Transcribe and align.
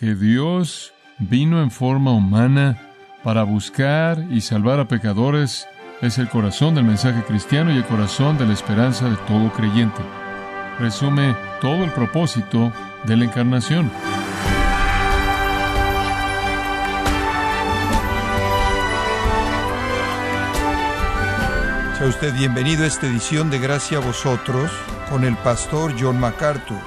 que 0.00 0.14
Dios 0.14 0.94
vino 1.18 1.62
en 1.62 1.70
forma 1.70 2.12
humana 2.12 2.78
para 3.22 3.42
buscar 3.42 4.24
y 4.30 4.40
salvar 4.40 4.80
a 4.80 4.88
pecadores 4.88 5.68
es 6.00 6.16
el 6.16 6.30
corazón 6.30 6.74
del 6.74 6.84
mensaje 6.84 7.22
cristiano 7.22 7.70
y 7.70 7.76
el 7.76 7.84
corazón 7.84 8.38
de 8.38 8.46
la 8.46 8.54
esperanza 8.54 9.10
de 9.10 9.16
todo 9.28 9.52
creyente. 9.52 10.00
Resume 10.78 11.36
todo 11.60 11.84
el 11.84 11.92
propósito 11.92 12.72
de 13.04 13.16
la 13.18 13.26
encarnación. 13.26 13.90
Sea 21.98 22.06
usted 22.06 22.34
bienvenido 22.34 22.84
a 22.84 22.86
esta 22.86 23.06
edición 23.06 23.50
de 23.50 23.58
Gracia 23.58 23.98
a 23.98 24.00
vosotros 24.00 24.70
con 25.10 25.24
el 25.24 25.36
pastor 25.36 25.92
John 26.00 26.18
MacArthur. 26.18 26.80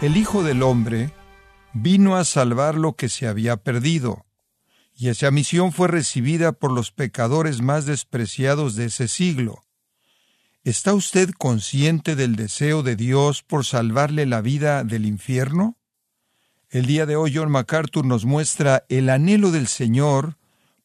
El 0.00 0.16
Hijo 0.16 0.44
del 0.44 0.62
Hombre 0.62 1.10
vino 1.74 2.16
a 2.16 2.24
salvar 2.24 2.76
lo 2.76 2.94
que 2.94 3.08
se 3.08 3.26
había 3.26 3.56
perdido, 3.56 4.24
y 4.96 5.08
esa 5.08 5.30
misión 5.32 5.72
fue 5.72 5.88
recibida 5.88 6.52
por 6.52 6.70
los 6.70 6.92
pecadores 6.92 7.60
más 7.60 7.84
despreciados 7.84 8.76
de 8.76 8.86
ese 8.86 9.08
siglo. 9.08 9.64
¿Está 10.62 10.94
usted 10.94 11.30
consciente 11.36 12.14
del 12.14 12.36
deseo 12.36 12.82
de 12.84 12.94
Dios 12.94 13.42
por 13.42 13.64
salvarle 13.66 14.24
la 14.24 14.40
vida 14.40 14.84
del 14.84 15.04
infierno? 15.04 15.76
El 16.70 16.86
día 16.86 17.06
de 17.06 17.16
hoy 17.16 17.34
John 17.34 17.50
MacArthur 17.50 18.06
nos 18.06 18.24
muestra 18.24 18.84
el 18.88 19.10
anhelo 19.10 19.50
del 19.50 19.66
Señor 19.66 20.38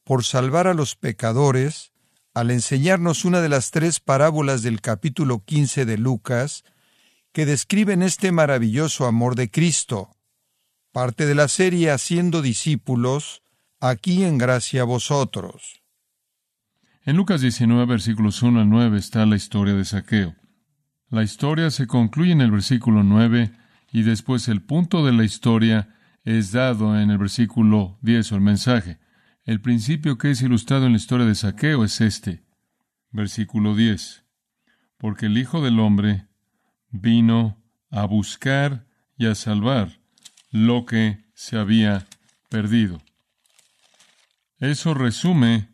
por 0.04 0.26
salvar 0.26 0.68
a 0.68 0.74
los 0.74 0.96
pecadores 0.96 1.92
al 2.34 2.52
enseñarnos 2.52 3.26
una 3.26 3.42
de 3.42 3.50
las 3.50 3.72
tres 3.72 4.00
parábolas 4.00 4.64
del 4.64 4.82
capítulo 4.82 5.44
15 5.46 5.86
de 5.86 5.98
Lucas 5.98 6.64
que 7.32 7.46
describen 7.46 8.02
este 8.02 8.32
maravilloso 8.32 9.06
amor 9.06 9.36
de 9.36 9.52
Cristo, 9.52 10.16
parte 10.92 11.26
de 11.26 11.36
la 11.36 11.48
serie 11.48 11.92
Haciendo 11.92 12.42
discípulos, 12.42 13.44
aquí 13.80 14.24
en 14.24 14.38
gracia 14.38 14.82
a 14.82 14.86
vosotros. 14.86 15.82
En 17.04 17.16
Lucas 17.16 17.42
19, 17.42 17.86
versículos 17.86 18.42
1 18.42 18.62
al 18.62 18.70
9 18.70 18.98
está 18.98 19.26
la 19.26 19.36
historia 19.36 19.74
de 19.74 19.86
Saqueo. 19.86 20.36
La 21.10 21.24
historia 21.24 21.72
se 21.72 21.88
concluye 21.88 22.32
en 22.32 22.42
el 22.42 22.52
versículo 22.52 23.04
9 23.04 23.52
y 23.92 24.04
después 24.04 24.48
el 24.48 24.62
punto 24.62 25.06
de 25.06 25.14
la 25.14 25.24
historia 25.24 25.96
es 26.24 26.52
dado 26.52 27.00
en 27.00 27.10
el 27.10 27.18
versículo 27.18 27.98
10 28.02 28.32
o 28.32 28.36
el 28.36 28.42
mensaje. 28.42 29.00
El 29.44 29.62
principio 29.62 30.18
que 30.18 30.32
es 30.32 30.42
ilustrado 30.42 30.86
en 30.86 30.92
la 30.92 30.98
historia 30.98 31.26
de 31.26 31.36
Saqueo 31.36 31.84
es 31.84 32.02
este. 32.02 32.44
Versículo 33.12 33.76
10. 33.76 34.26
Porque 34.98 35.28
el 35.28 35.38
Hijo 35.38 35.64
del 35.64 35.80
Hombre 35.80 36.28
vino 36.90 37.64
a 37.90 38.06
buscar 38.06 38.86
y 39.18 39.26
a 39.26 39.34
salvar 39.34 39.99
lo 40.52 40.86
que 40.86 41.26
se 41.34 41.58
había 41.58 42.06
perdido. 42.50 43.02
Eso 44.60 44.94
resume 44.94 45.70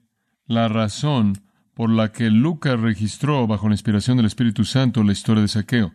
la 0.45 0.67
razón 0.67 1.41
por 1.73 1.89
la 1.89 2.11
que 2.11 2.29
Lucas 2.29 2.79
registró 2.79 3.47
bajo 3.47 3.67
la 3.67 3.75
inspiración 3.75 4.17
del 4.17 4.27
Espíritu 4.27 4.63
Santo 4.63 5.03
la 5.03 5.11
historia 5.11 5.41
de 5.41 5.47
Saqueo. 5.47 5.93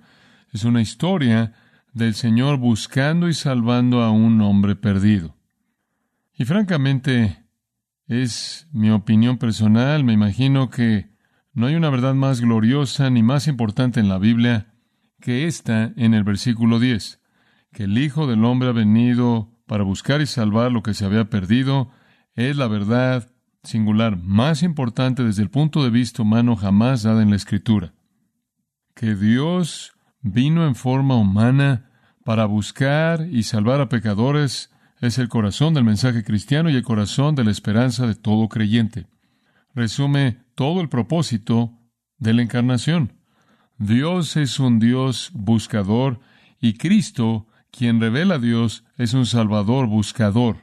Es 0.52 0.64
una 0.64 0.82
historia 0.82 1.54
del 1.92 2.14
Señor 2.14 2.58
buscando 2.58 3.28
y 3.28 3.34
salvando 3.34 4.02
a 4.02 4.10
un 4.10 4.40
hombre 4.40 4.76
perdido. 4.76 5.36
Y 6.34 6.44
francamente, 6.44 7.40
es 8.10 8.66
mi 8.72 8.90
opinión 8.90 9.38
personal. 9.38 10.02
Me 10.02 10.12
imagino 10.12 10.68
que 10.68 11.10
no 11.52 11.66
hay 11.66 11.76
una 11.76 11.90
verdad 11.90 12.14
más 12.14 12.40
gloriosa 12.40 13.08
ni 13.08 13.22
más 13.22 13.46
importante 13.46 14.00
en 14.00 14.08
la 14.08 14.18
Biblia 14.18 14.74
que 15.20 15.46
esta 15.46 15.92
en 15.96 16.14
el 16.14 16.24
versículo 16.24 16.80
10, 16.80 17.19
que 17.72 17.84
el 17.84 17.98
Hijo 17.98 18.26
del 18.26 18.44
Hombre 18.44 18.68
ha 18.68 18.72
venido 18.72 19.50
para 19.66 19.84
buscar 19.84 20.20
y 20.20 20.26
salvar 20.26 20.72
lo 20.72 20.82
que 20.82 20.94
se 20.94 21.04
había 21.04 21.30
perdido, 21.30 21.90
es 22.34 22.56
la 22.56 22.66
verdad 22.66 23.30
singular 23.62 24.16
más 24.16 24.62
importante 24.62 25.22
desde 25.22 25.42
el 25.42 25.50
punto 25.50 25.84
de 25.84 25.90
vista 25.90 26.22
humano 26.22 26.56
jamás 26.56 27.02
dada 27.02 27.22
en 27.22 27.30
la 27.30 27.36
Escritura. 27.36 27.92
Que 28.94 29.14
Dios 29.14 29.92
vino 30.22 30.66
en 30.66 30.74
forma 30.74 31.16
humana 31.16 31.90
para 32.24 32.46
buscar 32.46 33.26
y 33.30 33.44
salvar 33.44 33.80
a 33.80 33.88
pecadores 33.88 34.70
es 35.00 35.18
el 35.18 35.28
corazón 35.28 35.72
del 35.72 35.84
mensaje 35.84 36.24
cristiano 36.24 36.68
y 36.68 36.76
el 36.76 36.82
corazón 36.82 37.34
de 37.34 37.44
la 37.44 37.50
esperanza 37.50 38.06
de 38.06 38.14
todo 38.14 38.48
creyente. 38.48 39.06
Resume 39.74 40.38
todo 40.54 40.80
el 40.80 40.88
propósito 40.88 41.72
de 42.18 42.34
la 42.34 42.42
encarnación. 42.42 43.14
Dios 43.78 44.36
es 44.36 44.60
un 44.60 44.78
Dios 44.78 45.30
buscador 45.32 46.20
y 46.60 46.74
Cristo, 46.74 47.46
quien 47.70 48.00
revela 48.00 48.36
a 48.36 48.38
Dios, 48.38 48.84
es 48.96 49.14
un 49.14 49.26
Salvador 49.26 49.86
buscador, 49.86 50.58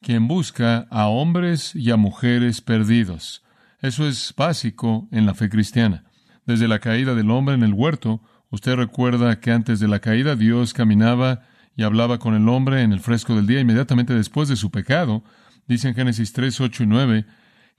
quien 0.00 0.28
busca 0.28 0.86
a 0.90 1.06
hombres 1.06 1.74
y 1.74 1.90
a 1.90 1.96
mujeres 1.96 2.60
perdidos. 2.60 3.42
Eso 3.80 4.06
es 4.06 4.34
básico 4.36 5.08
en 5.10 5.26
la 5.26 5.34
fe 5.34 5.48
cristiana. 5.48 6.04
Desde 6.46 6.68
la 6.68 6.78
caída 6.78 7.14
del 7.14 7.30
hombre 7.30 7.54
en 7.54 7.62
el 7.62 7.74
huerto, 7.74 8.22
usted 8.50 8.74
recuerda 8.76 9.40
que 9.40 9.52
antes 9.52 9.80
de 9.80 9.88
la 9.88 10.00
caída 10.00 10.36
Dios 10.36 10.74
caminaba 10.74 11.42
y 11.76 11.82
hablaba 11.82 12.18
con 12.18 12.34
el 12.34 12.48
hombre 12.48 12.82
en 12.82 12.92
el 12.92 13.00
fresco 13.00 13.34
del 13.34 13.46
día 13.46 13.60
inmediatamente 13.60 14.14
después 14.14 14.48
de 14.48 14.56
su 14.56 14.70
pecado. 14.70 15.24
Dice 15.66 15.88
en 15.88 15.94
Génesis 15.94 16.32
3, 16.32 16.60
8 16.60 16.82
y 16.82 16.86
9 16.86 17.26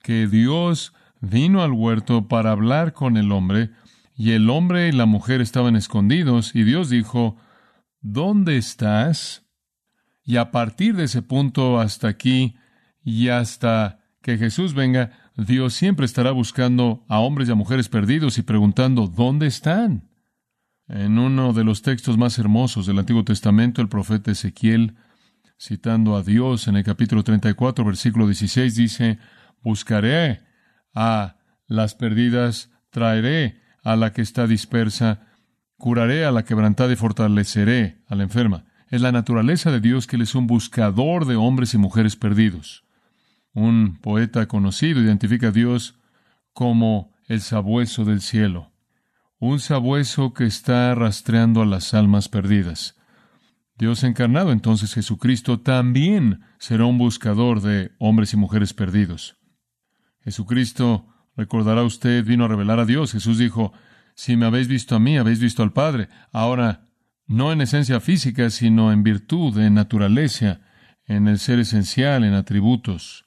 que 0.01 0.27
Dios 0.27 0.93
vino 1.21 1.63
al 1.63 1.71
huerto 1.71 2.27
para 2.27 2.51
hablar 2.51 2.93
con 2.93 3.17
el 3.17 3.31
hombre 3.31 3.69
y 4.15 4.31
el 4.31 4.49
hombre 4.49 4.89
y 4.89 4.91
la 4.91 5.05
mujer 5.05 5.41
estaban 5.41 5.75
escondidos 5.75 6.55
y 6.55 6.63
Dios 6.63 6.89
dijo, 6.89 7.37
¿dónde 8.03 8.57
estás? 8.57 9.43
Y 10.23 10.37
a 10.37 10.51
partir 10.51 10.95
de 10.95 11.05
ese 11.05 11.23
punto 11.23 11.79
hasta 11.79 12.07
aquí 12.07 12.55
y 13.03 13.29
hasta 13.29 13.99
que 14.21 14.37
Jesús 14.37 14.73
venga, 14.73 15.11
Dios 15.35 15.73
siempre 15.73 16.05
estará 16.05 16.31
buscando 16.31 17.03
a 17.09 17.19
hombres 17.19 17.49
y 17.49 17.51
a 17.51 17.55
mujeres 17.55 17.89
perdidos 17.89 18.37
y 18.37 18.43
preguntando, 18.43 19.07
¿dónde 19.07 19.47
están? 19.47 20.09
En 20.87 21.17
uno 21.17 21.53
de 21.53 21.63
los 21.63 21.81
textos 21.81 22.17
más 22.17 22.37
hermosos 22.37 22.85
del 22.85 22.99
Antiguo 22.99 23.23
Testamento, 23.23 23.81
el 23.81 23.89
profeta 23.89 24.31
Ezequiel, 24.31 24.95
citando 25.59 26.15
a 26.15 26.23
Dios 26.23 26.67
en 26.67 26.75
el 26.75 26.83
capítulo 26.83 27.23
34, 27.23 27.83
versículo 27.83 28.27
16, 28.27 28.75
dice, 28.75 29.17
Buscaré 29.61 30.41
a 30.93 31.37
las 31.67 31.95
perdidas, 31.95 32.69
traeré 32.91 33.61
a 33.83 33.95
la 33.95 34.13
que 34.13 34.21
está 34.21 34.45
dispersa, 34.45 35.32
curaré 35.83 36.23
a 36.23 36.31
la 36.31 36.45
quebrantada 36.45 36.93
y 36.93 36.95
fortaleceré 36.95 37.97
a 38.07 38.15
la 38.15 38.23
enferma. 38.23 38.63
Es 38.87 39.01
la 39.01 39.11
naturaleza 39.11 39.69
de 39.69 39.81
Dios 39.81 40.07
que 40.07 40.15
Él 40.15 40.21
es 40.21 40.33
un 40.33 40.47
buscador 40.47 41.25
de 41.25 41.35
hombres 41.35 41.73
y 41.73 41.77
mujeres 41.77 42.15
perdidos. 42.15 42.85
Un 43.53 43.97
poeta 43.99 44.47
conocido 44.47 45.01
identifica 45.01 45.49
a 45.49 45.51
Dios 45.51 45.99
como 46.53 47.11
el 47.27 47.41
sabueso 47.41 48.05
del 48.05 48.21
cielo 48.21 48.71
un 49.45 49.59
sabueso 49.59 50.33
que 50.33 50.45
está 50.45 50.95
rastreando 50.95 51.61
a 51.61 51.65
las 51.65 51.93
almas 51.93 52.29
perdidas. 52.29 52.95
Dios 53.77 54.05
encarnado, 54.05 54.53
entonces 54.53 54.93
Jesucristo 54.93 55.59
también 55.59 56.43
será 56.59 56.85
un 56.85 56.97
buscador 56.97 57.59
de 57.59 57.91
hombres 57.99 58.31
y 58.31 58.37
mujeres 58.37 58.73
perdidos. 58.73 59.35
Jesucristo, 60.21 61.07
recordará 61.35 61.83
usted, 61.83 62.23
vino 62.23 62.45
a 62.45 62.47
revelar 62.47 62.79
a 62.79 62.85
Dios. 62.85 63.11
Jesús 63.11 63.37
dijo, 63.37 63.73
si 64.15 64.37
me 64.37 64.45
habéis 64.45 64.67
visto 64.67 64.95
a 64.95 64.99
mí, 64.99 65.17
habéis 65.17 65.39
visto 65.39 65.63
al 65.63 65.73
Padre. 65.73 66.09
Ahora, 66.31 66.87
no 67.27 67.51
en 67.51 67.61
esencia 67.61 67.99
física, 67.99 68.49
sino 68.49 68.91
en 68.91 69.03
virtud, 69.03 69.57
en 69.59 69.73
naturaleza, 69.73 70.61
en 71.05 71.27
el 71.27 71.39
ser 71.39 71.59
esencial, 71.59 72.23
en 72.23 72.33
atributos. 72.33 73.25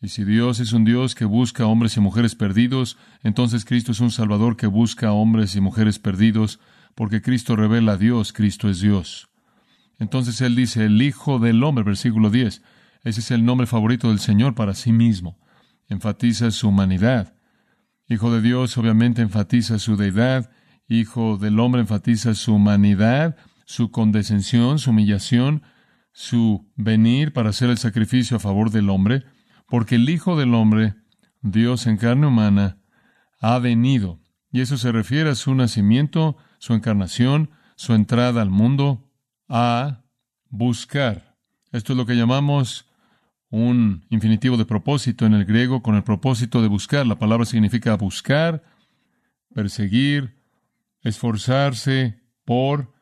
Y 0.00 0.08
si 0.08 0.24
Dios 0.24 0.58
es 0.58 0.72
un 0.72 0.84
Dios 0.84 1.14
que 1.14 1.24
busca 1.24 1.66
hombres 1.66 1.96
y 1.96 2.00
mujeres 2.00 2.34
perdidos, 2.34 2.98
entonces 3.22 3.64
Cristo 3.64 3.92
es 3.92 4.00
un 4.00 4.10
Salvador 4.10 4.56
que 4.56 4.66
busca 4.66 5.12
hombres 5.12 5.54
y 5.54 5.60
mujeres 5.60 5.98
perdidos, 5.98 6.58
porque 6.94 7.22
Cristo 7.22 7.54
revela 7.54 7.92
a 7.92 7.96
Dios, 7.96 8.32
Cristo 8.32 8.68
es 8.68 8.80
Dios. 8.80 9.28
Entonces 9.98 10.40
Él 10.40 10.56
dice, 10.56 10.86
el 10.86 11.00
Hijo 11.00 11.38
del 11.38 11.62
Hombre, 11.62 11.84
versículo 11.84 12.30
10. 12.30 12.62
Ese 13.04 13.20
es 13.20 13.30
el 13.30 13.44
nombre 13.44 13.66
favorito 13.66 14.08
del 14.08 14.18
Señor 14.18 14.54
para 14.54 14.74
sí 14.74 14.92
mismo. 14.92 15.38
Enfatiza 15.88 16.50
su 16.50 16.68
humanidad. 16.68 17.34
Hijo 18.12 18.32
de 18.32 18.40
Dios 18.40 18.76
obviamente 18.78 19.22
enfatiza 19.22 19.78
su 19.78 19.96
deidad. 19.96 20.50
Hijo 20.88 21.38
del 21.38 21.58
Hombre 21.60 21.80
enfatiza 21.80 22.34
su 22.34 22.54
humanidad, 22.54 23.36
su 23.64 23.90
condescensión, 23.90 24.78
su 24.78 24.90
humillación, 24.90 25.62
su 26.12 26.70
venir 26.76 27.32
para 27.32 27.50
hacer 27.50 27.70
el 27.70 27.78
sacrificio 27.78 28.36
a 28.36 28.40
favor 28.40 28.70
del 28.70 28.90
hombre 28.90 29.24
porque 29.72 29.94
el 29.94 30.06
Hijo 30.10 30.36
del 30.36 30.52
Hombre, 30.52 30.96
Dios 31.40 31.86
en 31.86 31.96
carne 31.96 32.26
humana, 32.26 32.76
ha 33.40 33.58
venido. 33.58 34.20
Y 34.50 34.60
eso 34.60 34.76
se 34.76 34.92
refiere 34.92 35.30
a 35.30 35.34
su 35.34 35.54
nacimiento, 35.54 36.36
su 36.58 36.74
encarnación, 36.74 37.52
su 37.74 37.94
entrada 37.94 38.42
al 38.42 38.50
mundo, 38.50 39.10
a 39.48 40.04
buscar. 40.50 41.38
Esto 41.70 41.94
es 41.94 41.96
lo 41.96 42.04
que 42.04 42.16
llamamos 42.16 42.86
un 43.52 44.06
infinitivo 44.08 44.56
de 44.56 44.64
propósito 44.64 45.26
en 45.26 45.34
el 45.34 45.44
griego 45.44 45.82
con 45.82 45.94
el 45.94 46.02
propósito 46.02 46.62
de 46.62 46.68
buscar. 46.68 47.06
La 47.06 47.18
palabra 47.18 47.44
significa 47.44 47.94
buscar, 47.96 48.64
perseguir, 49.54 50.38
esforzarse 51.02 52.18
por 52.46 52.94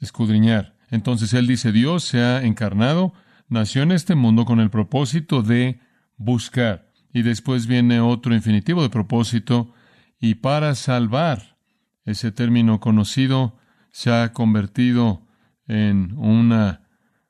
escudriñar. 0.00 0.76
Entonces 0.90 1.32
él 1.34 1.46
dice, 1.46 1.70
Dios 1.70 2.02
se 2.02 2.20
ha 2.20 2.42
encarnado, 2.42 3.14
nació 3.48 3.82
en 3.82 3.92
este 3.92 4.16
mundo 4.16 4.44
con 4.44 4.58
el 4.58 4.70
propósito 4.70 5.40
de 5.40 5.78
buscar. 6.16 6.90
Y 7.14 7.22
después 7.22 7.68
viene 7.68 8.00
otro 8.00 8.34
infinitivo 8.34 8.82
de 8.82 8.90
propósito, 8.90 9.72
y 10.18 10.36
para 10.36 10.74
salvar. 10.74 11.58
Ese 12.04 12.32
término 12.32 12.80
conocido 12.80 13.56
se 13.92 14.10
ha 14.10 14.32
convertido 14.32 15.26
en 15.68 16.12
una 16.16 16.88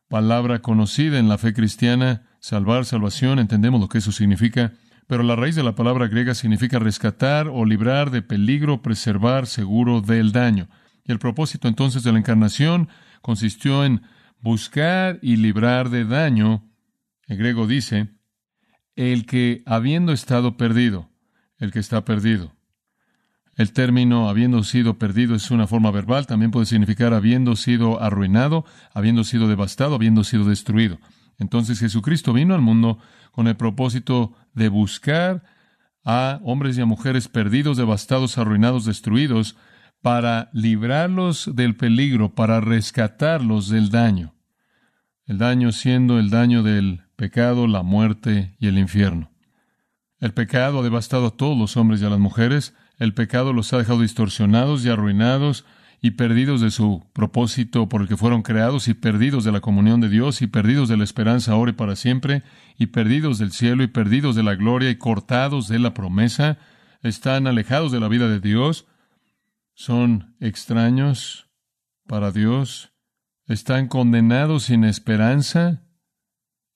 palabra 0.08 0.60
conocida 0.60 1.18
en 1.18 1.28
la 1.28 1.36
fe 1.36 1.52
cristiana, 1.52 2.31
salvar, 2.42 2.84
salvación, 2.84 3.38
entendemos 3.38 3.80
lo 3.80 3.88
que 3.88 3.98
eso 3.98 4.10
significa, 4.10 4.72
pero 5.06 5.22
la 5.22 5.36
raíz 5.36 5.54
de 5.54 5.62
la 5.62 5.76
palabra 5.76 6.08
griega 6.08 6.34
significa 6.34 6.80
rescatar 6.80 7.46
o 7.48 7.64
librar 7.64 8.10
de 8.10 8.20
peligro, 8.20 8.82
preservar 8.82 9.46
seguro 9.46 10.00
del 10.00 10.32
daño. 10.32 10.68
Y 11.04 11.12
el 11.12 11.20
propósito 11.20 11.68
entonces 11.68 12.02
de 12.02 12.12
la 12.12 12.18
encarnación 12.18 12.88
consistió 13.22 13.84
en 13.84 14.02
buscar 14.40 15.20
y 15.22 15.36
librar 15.36 15.88
de 15.88 16.04
daño. 16.04 16.68
El 17.28 17.38
griego 17.38 17.68
dice, 17.68 18.08
el 18.96 19.24
que 19.24 19.62
habiendo 19.64 20.12
estado 20.12 20.56
perdido, 20.56 21.10
el 21.58 21.70
que 21.70 21.78
está 21.78 22.04
perdido. 22.04 22.52
El 23.54 23.72
término 23.72 24.28
habiendo 24.28 24.64
sido 24.64 24.98
perdido 24.98 25.36
es 25.36 25.52
una 25.52 25.68
forma 25.68 25.92
verbal, 25.92 26.26
también 26.26 26.50
puede 26.50 26.66
significar 26.66 27.14
habiendo 27.14 27.54
sido 27.54 28.02
arruinado, 28.02 28.64
habiendo 28.94 29.22
sido 29.22 29.46
devastado, 29.46 29.94
habiendo 29.94 30.24
sido 30.24 30.44
destruido. 30.44 30.98
Entonces 31.38 31.78
Jesucristo 31.80 32.32
vino 32.32 32.54
al 32.54 32.60
mundo 32.60 32.98
con 33.32 33.46
el 33.48 33.56
propósito 33.56 34.34
de 34.54 34.68
buscar 34.68 35.42
a 36.04 36.40
hombres 36.42 36.76
y 36.76 36.80
a 36.80 36.86
mujeres 36.86 37.28
perdidos, 37.28 37.76
devastados, 37.76 38.38
arruinados, 38.38 38.84
destruidos, 38.84 39.56
para 40.00 40.50
librarlos 40.52 41.50
del 41.54 41.76
peligro, 41.76 42.34
para 42.34 42.60
rescatarlos 42.60 43.68
del 43.68 43.90
daño. 43.90 44.34
El 45.26 45.38
daño 45.38 45.70
siendo 45.70 46.18
el 46.18 46.28
daño 46.30 46.64
del 46.64 47.02
pecado, 47.14 47.68
la 47.68 47.84
muerte 47.84 48.56
y 48.58 48.66
el 48.66 48.78
infierno. 48.78 49.30
El 50.18 50.34
pecado 50.34 50.80
ha 50.80 50.82
devastado 50.82 51.26
a 51.26 51.36
todos 51.36 51.56
los 51.56 51.76
hombres 51.76 52.02
y 52.02 52.04
a 52.04 52.10
las 52.10 52.18
mujeres, 52.18 52.74
el 52.98 53.14
pecado 53.14 53.52
los 53.52 53.72
ha 53.72 53.78
dejado 53.78 54.00
distorsionados 54.00 54.84
y 54.84 54.88
arruinados 54.88 55.64
y 56.04 56.10
perdidos 56.10 56.60
de 56.60 56.72
su 56.72 57.06
propósito 57.12 57.88
por 57.88 58.02
el 58.02 58.08
que 58.08 58.16
fueron 58.16 58.42
creados 58.42 58.88
y 58.88 58.94
perdidos 58.94 59.44
de 59.44 59.52
la 59.52 59.60
comunión 59.60 60.00
de 60.00 60.08
Dios 60.08 60.42
y 60.42 60.48
perdidos 60.48 60.88
de 60.88 60.96
la 60.96 61.04
esperanza 61.04 61.52
ahora 61.52 61.70
y 61.70 61.74
para 61.74 61.94
siempre 61.94 62.42
y 62.76 62.86
perdidos 62.86 63.38
del 63.38 63.52
cielo 63.52 63.84
y 63.84 63.86
perdidos 63.86 64.34
de 64.34 64.42
la 64.42 64.56
gloria 64.56 64.90
y 64.90 64.96
cortados 64.96 65.68
de 65.68 65.78
la 65.78 65.94
promesa, 65.94 66.58
están 67.02 67.46
alejados 67.46 67.92
de 67.92 68.00
la 68.00 68.08
vida 68.08 68.28
de 68.28 68.40
Dios, 68.40 68.88
son 69.74 70.34
extraños 70.40 71.48
para 72.08 72.32
Dios, 72.32 72.92
están 73.46 73.86
condenados 73.86 74.64
sin 74.64 74.82
esperanza 74.82 75.84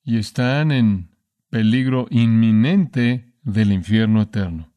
y 0.03 0.19
están 0.19 0.71
en 0.71 1.17
peligro 1.49 2.07
inminente 2.11 3.33
del 3.43 3.73
infierno 3.73 4.21
eterno. 4.21 4.76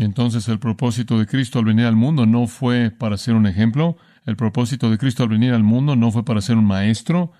Y 0.00 0.04
entonces 0.04 0.48
el 0.48 0.58
propósito 0.58 1.18
de 1.18 1.26
Cristo 1.26 1.58
al 1.58 1.66
venir 1.66 1.84
al 1.84 1.94
mundo 1.94 2.24
no 2.24 2.46
fue 2.46 2.90
para 2.90 3.18
ser 3.18 3.34
un 3.34 3.46
ejemplo, 3.46 3.98
el 4.24 4.34
propósito 4.34 4.90
de 4.90 4.96
Cristo 4.96 5.24
al 5.24 5.28
venir 5.28 5.52
al 5.52 5.62
mundo 5.62 5.94
no 5.94 6.10
fue 6.10 6.24
para 6.24 6.40
ser 6.40 6.56
un 6.56 6.64
maestro, 6.64 7.32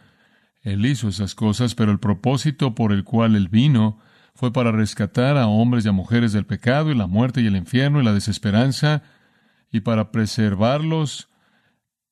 Él 0.61 0.85
hizo 0.85 1.09
esas 1.09 1.35
cosas, 1.35 1.75
pero 1.75 1.91
el 1.91 1.99
propósito 1.99 2.75
por 2.75 2.93
el 2.93 3.03
cual 3.03 3.35
Él 3.35 3.49
vino 3.49 3.99
fue 4.35 4.53
para 4.53 4.73
rescatar 4.73 5.39
a 5.39 5.47
hombres 5.47 5.87
y 5.87 5.89
a 5.89 5.93
mujeres 5.93 6.35
del 6.35 6.45
pecado 6.45 6.91
y 6.91 6.95
la 6.95 7.07
muerte 7.07 7.41
y 7.41 7.47
el 7.47 7.57
infierno 7.57 7.99
y 7.99 8.05
la 8.05 8.13
desesperanza, 8.13 9.05
y 9.73 9.81
para 9.81 10.13
preservarlos 10.13 11.31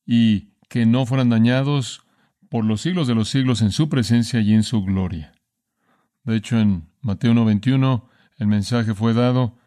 y 0.06 0.54
que 0.70 0.86
no 0.86 1.04
fueran 1.04 1.28
dañados 1.28 2.06
por 2.48 2.64
los 2.64 2.80
siglos 2.80 3.06
de 3.06 3.14
los 3.14 3.28
siglos 3.28 3.60
en 3.60 3.70
su 3.70 3.90
presencia 3.90 4.40
y 4.40 4.54
en 4.54 4.62
su 4.62 4.82
gloria. 4.82 5.34
De 6.24 6.36
hecho, 6.36 6.58
en 6.58 6.88
Mateo 7.02 7.34
91 7.34 8.08
el 8.38 8.46
mensaje 8.46 8.94
fue 8.94 9.12
dado, 9.12 9.57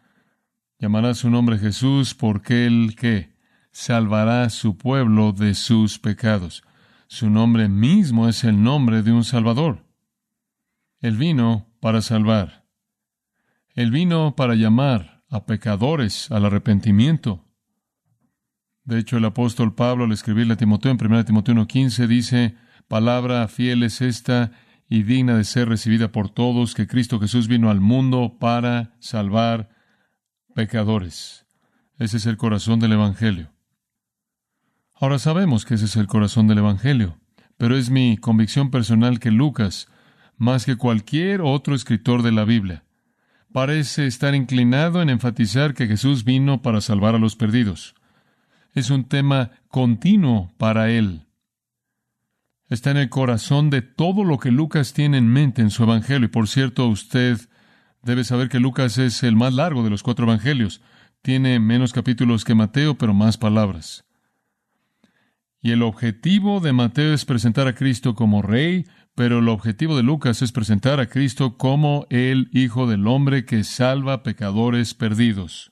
Llamará 0.82 1.14
su 1.14 1.30
nombre 1.30 1.58
Jesús 1.58 2.12
porque 2.12 2.66
él 2.66 2.96
que 2.98 3.36
salvará 3.70 4.50
su 4.50 4.76
pueblo 4.76 5.30
de 5.30 5.54
sus 5.54 6.00
pecados. 6.00 6.64
Su 7.06 7.30
nombre 7.30 7.68
mismo 7.68 8.28
es 8.28 8.42
el 8.42 8.60
nombre 8.64 9.04
de 9.04 9.12
un 9.12 9.22
Salvador. 9.22 9.86
Él 10.98 11.16
vino 11.16 11.68
para 11.78 12.02
salvar. 12.02 12.66
Él 13.76 13.92
vino 13.92 14.34
para 14.34 14.56
llamar 14.56 15.22
a 15.30 15.46
pecadores 15.46 16.32
al 16.32 16.46
arrepentimiento. 16.46 17.44
De 18.82 18.98
hecho, 18.98 19.18
el 19.18 19.24
apóstol 19.24 19.76
Pablo 19.76 20.06
al 20.06 20.10
escribirle 20.10 20.54
a 20.54 20.56
Timoteo 20.56 20.90
en 20.90 20.98
1 21.00 21.24
Timoteo 21.24 21.54
1.15 21.54 22.08
dice, 22.08 22.56
palabra 22.88 23.46
fiel 23.46 23.84
es 23.84 24.00
esta 24.00 24.50
y 24.88 25.04
digna 25.04 25.36
de 25.36 25.44
ser 25.44 25.68
recibida 25.68 26.10
por 26.10 26.28
todos, 26.28 26.74
que 26.74 26.88
Cristo 26.88 27.20
Jesús 27.20 27.46
vino 27.46 27.70
al 27.70 27.80
mundo 27.80 28.36
para 28.40 28.96
salvar 28.98 29.80
pecadores. 30.54 31.46
Ese 31.98 32.16
es 32.16 32.26
el 32.26 32.36
corazón 32.36 32.80
del 32.80 32.92
Evangelio. 32.92 33.52
Ahora 34.94 35.18
sabemos 35.18 35.64
que 35.64 35.74
ese 35.74 35.86
es 35.86 35.96
el 35.96 36.06
corazón 36.06 36.46
del 36.46 36.58
Evangelio, 36.58 37.18
pero 37.56 37.76
es 37.76 37.90
mi 37.90 38.16
convicción 38.16 38.70
personal 38.70 39.18
que 39.18 39.30
Lucas, 39.30 39.88
más 40.36 40.64
que 40.64 40.76
cualquier 40.76 41.40
otro 41.42 41.74
escritor 41.74 42.22
de 42.22 42.32
la 42.32 42.44
Biblia, 42.44 42.84
parece 43.52 44.06
estar 44.06 44.34
inclinado 44.34 45.02
en 45.02 45.10
enfatizar 45.10 45.74
que 45.74 45.86
Jesús 45.86 46.24
vino 46.24 46.62
para 46.62 46.80
salvar 46.80 47.14
a 47.14 47.18
los 47.18 47.36
perdidos. 47.36 47.94
Es 48.74 48.90
un 48.90 49.04
tema 49.04 49.50
continuo 49.68 50.52
para 50.56 50.90
él. 50.90 51.26
Está 52.68 52.90
en 52.90 52.96
el 52.96 53.10
corazón 53.10 53.68
de 53.68 53.82
todo 53.82 54.24
lo 54.24 54.38
que 54.38 54.50
Lucas 54.50 54.94
tiene 54.94 55.18
en 55.18 55.28
mente 55.28 55.60
en 55.60 55.70
su 55.70 55.82
Evangelio. 55.82 56.26
Y 56.26 56.30
por 56.30 56.48
cierto, 56.48 56.86
usted 56.88 57.38
Debe 58.02 58.24
saber 58.24 58.48
que 58.48 58.58
Lucas 58.58 58.98
es 58.98 59.22
el 59.22 59.36
más 59.36 59.54
largo 59.54 59.84
de 59.84 59.90
los 59.90 60.02
cuatro 60.02 60.26
evangelios. 60.26 60.80
Tiene 61.22 61.60
menos 61.60 61.92
capítulos 61.92 62.44
que 62.44 62.54
Mateo, 62.54 62.98
pero 62.98 63.14
más 63.14 63.38
palabras. 63.38 64.04
Y 65.60 65.70
el 65.70 65.82
objetivo 65.82 66.58
de 66.58 66.72
Mateo 66.72 67.14
es 67.14 67.24
presentar 67.24 67.68
a 67.68 67.74
Cristo 67.76 68.16
como 68.16 68.42
rey, 68.42 68.86
pero 69.14 69.38
el 69.38 69.48
objetivo 69.48 69.96
de 69.96 70.02
Lucas 70.02 70.42
es 70.42 70.50
presentar 70.50 70.98
a 70.98 71.06
Cristo 71.06 71.56
como 71.56 72.06
el 72.10 72.50
Hijo 72.52 72.88
del 72.88 73.06
Hombre 73.06 73.44
que 73.44 73.62
salva 73.62 74.24
pecadores 74.24 74.94
perdidos. 74.94 75.70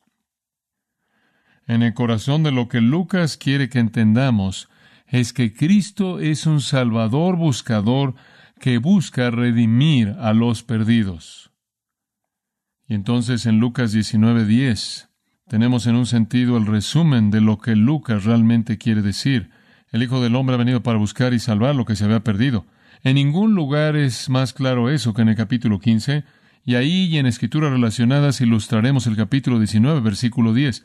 En 1.66 1.82
el 1.82 1.94
corazón 1.94 2.44
de 2.44 2.52
lo 2.52 2.68
que 2.68 2.80
Lucas 2.80 3.36
quiere 3.36 3.68
que 3.68 3.80
entendamos 3.80 4.68
es 5.08 5.32
que 5.32 5.52
Cristo 5.52 6.20
es 6.20 6.46
un 6.46 6.60
Salvador 6.60 7.36
buscador 7.36 8.14
que 8.60 8.78
busca 8.78 9.30
redimir 9.32 10.14
a 10.20 10.32
los 10.32 10.62
perdidos. 10.62 11.49
Y 12.90 12.94
entonces 12.94 13.46
en 13.46 13.60
Lucas 13.60 13.92
19:10 13.92 15.10
tenemos 15.46 15.86
en 15.86 15.94
un 15.94 16.06
sentido 16.06 16.56
el 16.56 16.66
resumen 16.66 17.30
de 17.30 17.40
lo 17.40 17.58
que 17.58 17.76
Lucas 17.76 18.24
realmente 18.24 18.78
quiere 18.78 19.00
decir. 19.00 19.50
El 19.92 20.02
Hijo 20.02 20.20
del 20.20 20.34
Hombre 20.34 20.56
ha 20.56 20.58
venido 20.58 20.82
para 20.82 20.98
buscar 20.98 21.32
y 21.32 21.38
salvar 21.38 21.76
lo 21.76 21.84
que 21.84 21.94
se 21.94 22.04
había 22.04 22.24
perdido. 22.24 22.66
En 23.04 23.14
ningún 23.14 23.54
lugar 23.54 23.94
es 23.94 24.28
más 24.28 24.52
claro 24.52 24.90
eso 24.90 25.14
que 25.14 25.22
en 25.22 25.28
el 25.28 25.36
capítulo 25.36 25.78
15, 25.78 26.24
y 26.64 26.74
ahí 26.74 27.04
y 27.04 27.18
en 27.18 27.26
escrituras 27.26 27.70
relacionadas 27.70 28.40
ilustraremos 28.40 29.06
el 29.06 29.14
capítulo 29.14 29.58
19, 29.60 30.00
versículo 30.00 30.52
10. 30.52 30.84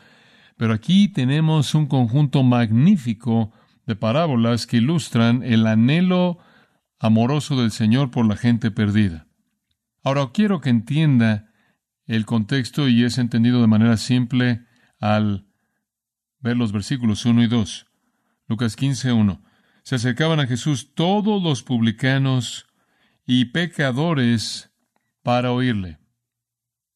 Pero 0.58 0.74
aquí 0.76 1.08
tenemos 1.08 1.74
un 1.74 1.88
conjunto 1.88 2.44
magnífico 2.44 3.52
de 3.88 3.96
parábolas 3.96 4.68
que 4.68 4.78
ilustran 4.78 5.42
el 5.42 5.66
anhelo 5.66 6.38
amoroso 7.00 7.60
del 7.60 7.72
Señor 7.72 8.12
por 8.12 8.28
la 8.28 8.36
gente 8.36 8.70
perdida. 8.70 9.26
Ahora 10.04 10.30
quiero 10.32 10.62
que 10.62 10.70
entienda 10.70 11.50
el 12.08 12.26
contexto 12.26 12.88
y 12.88 13.04
es 13.04 13.18
entendido 13.18 13.62
de 13.62 13.68
manera 13.68 13.98
simple 13.98 14.66
al 15.00 15.48
ver 16.40 16.58
los 16.58 16.72
versículos 16.72 17.26
1 17.26 17.44
y 17.44 17.48
2. 17.48 17.88
Lucas 18.48 18.76
15, 18.76 19.12
1. 19.12 19.44
Se 19.84 19.96
acercaban 19.96 20.40
a 20.40 20.48
Jesús 20.48 20.94
todos 20.94 21.42
los 21.42 21.64
publicanos 21.64 22.68
y 23.26 23.46
pecadores 23.46 24.72
para 25.24 25.52
oírle. 25.52 26.00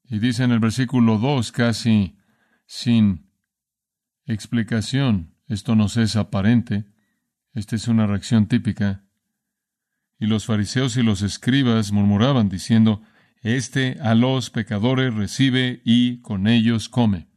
Y 0.04 0.20
dice 0.20 0.44
en 0.44 0.52
el 0.52 0.60
versículo 0.60 1.18
2, 1.18 1.52
casi 1.52 2.18
sin 2.66 3.32
explicación, 4.26 5.36
esto 5.48 5.76
nos 5.76 5.98
es 5.98 6.16
aparente, 6.16 6.86
esta 7.54 7.76
es 7.76 7.88
una 7.88 8.06
reacción 8.06 8.48
típica. 8.48 9.04
Y 10.20 10.28
los 10.28 10.46
fariseos 10.46 10.98
y 10.98 11.04
los 11.04 11.22
escribas 11.22 11.92
murmuraban 11.92 12.50
diciendo, 12.50 13.02
este 13.42 13.98
a 14.02 14.16
los 14.16 14.50
pecadores 14.50 15.14
recibe 15.14 15.82
y 15.86 16.22
con 16.22 16.48
ellos 16.48 16.90
come. 16.90 17.28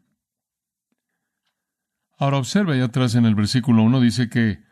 Ahora 2.18 2.38
observa 2.38 2.74
allá 2.74 2.84
atrás 2.84 3.14
en 3.14 3.26
el 3.26 3.34
versículo 3.34 3.82
1 3.82 4.00
dice 4.00 4.28
que 4.28 4.62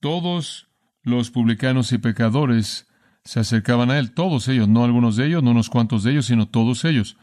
todos 0.00 0.68
los 1.02 1.30
publicanos 1.30 1.92
y 1.92 1.98
pecadores 1.98 2.86
se 3.24 3.40
acercaban 3.40 3.90
a 3.90 3.98
él, 3.98 4.12
todos 4.12 4.48
ellos, 4.48 4.68
no 4.68 4.84
algunos 4.84 5.16
de 5.16 5.26
ellos, 5.26 5.42
no 5.42 5.50
unos 5.50 5.70
cuantos 5.70 6.02
de 6.02 6.12
ellos, 6.12 6.26
sino 6.26 6.48
todos 6.48 6.84
ellos. 6.84 7.16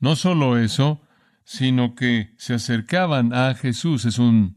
No 0.00 0.16
solo 0.16 0.58
eso, 0.58 1.00
sino 1.44 1.94
que 1.94 2.34
se 2.36 2.54
acercaban 2.54 3.32
a 3.32 3.54
Jesús. 3.54 4.04
Es 4.04 4.18
un 4.18 4.56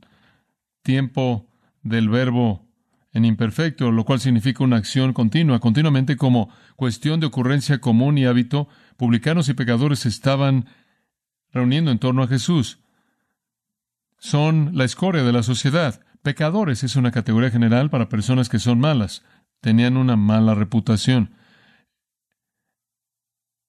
tiempo 0.84 1.48
del 1.84 2.10
verbo 2.10 2.71
en 3.14 3.26
imperfecto, 3.26 3.92
lo 3.92 4.06
cual 4.06 4.20
significa 4.20 4.64
una 4.64 4.78
acción 4.78 5.14
continua, 5.14 5.60
continuamente 5.60 6.16
como 6.16 6.50
cuestión 6.76 7.20
de 7.20 7.28
ocurrencia 7.28 7.80
común 7.80 8.18
y 8.18 8.26
hábito, 8.26 8.70
publicanos 8.98 9.50
y 9.50 9.54
pecadores 9.54 10.06
estaban 10.06 10.68
reuniendo 11.52 11.92
en 11.92 12.00
torno 12.00 12.24
a 12.24 12.28
Jesús. 12.28 12.80
Son 14.18 14.72
la 14.74 14.86
escoria 14.86 15.24
de 15.24 15.34
la 15.34 15.44
sociedad. 15.44 16.02
Pecadores 16.22 16.84
es 16.84 16.96
una 16.96 17.12
categoría 17.12 17.50
general 17.50 17.90
para 17.90 18.08
personas 18.08 18.48
que 18.48 18.60
son 18.60 18.80
malas, 18.80 19.24
tenían 19.60 19.98
una 19.98 20.16
mala 20.16 20.56
reputación. 20.56 21.34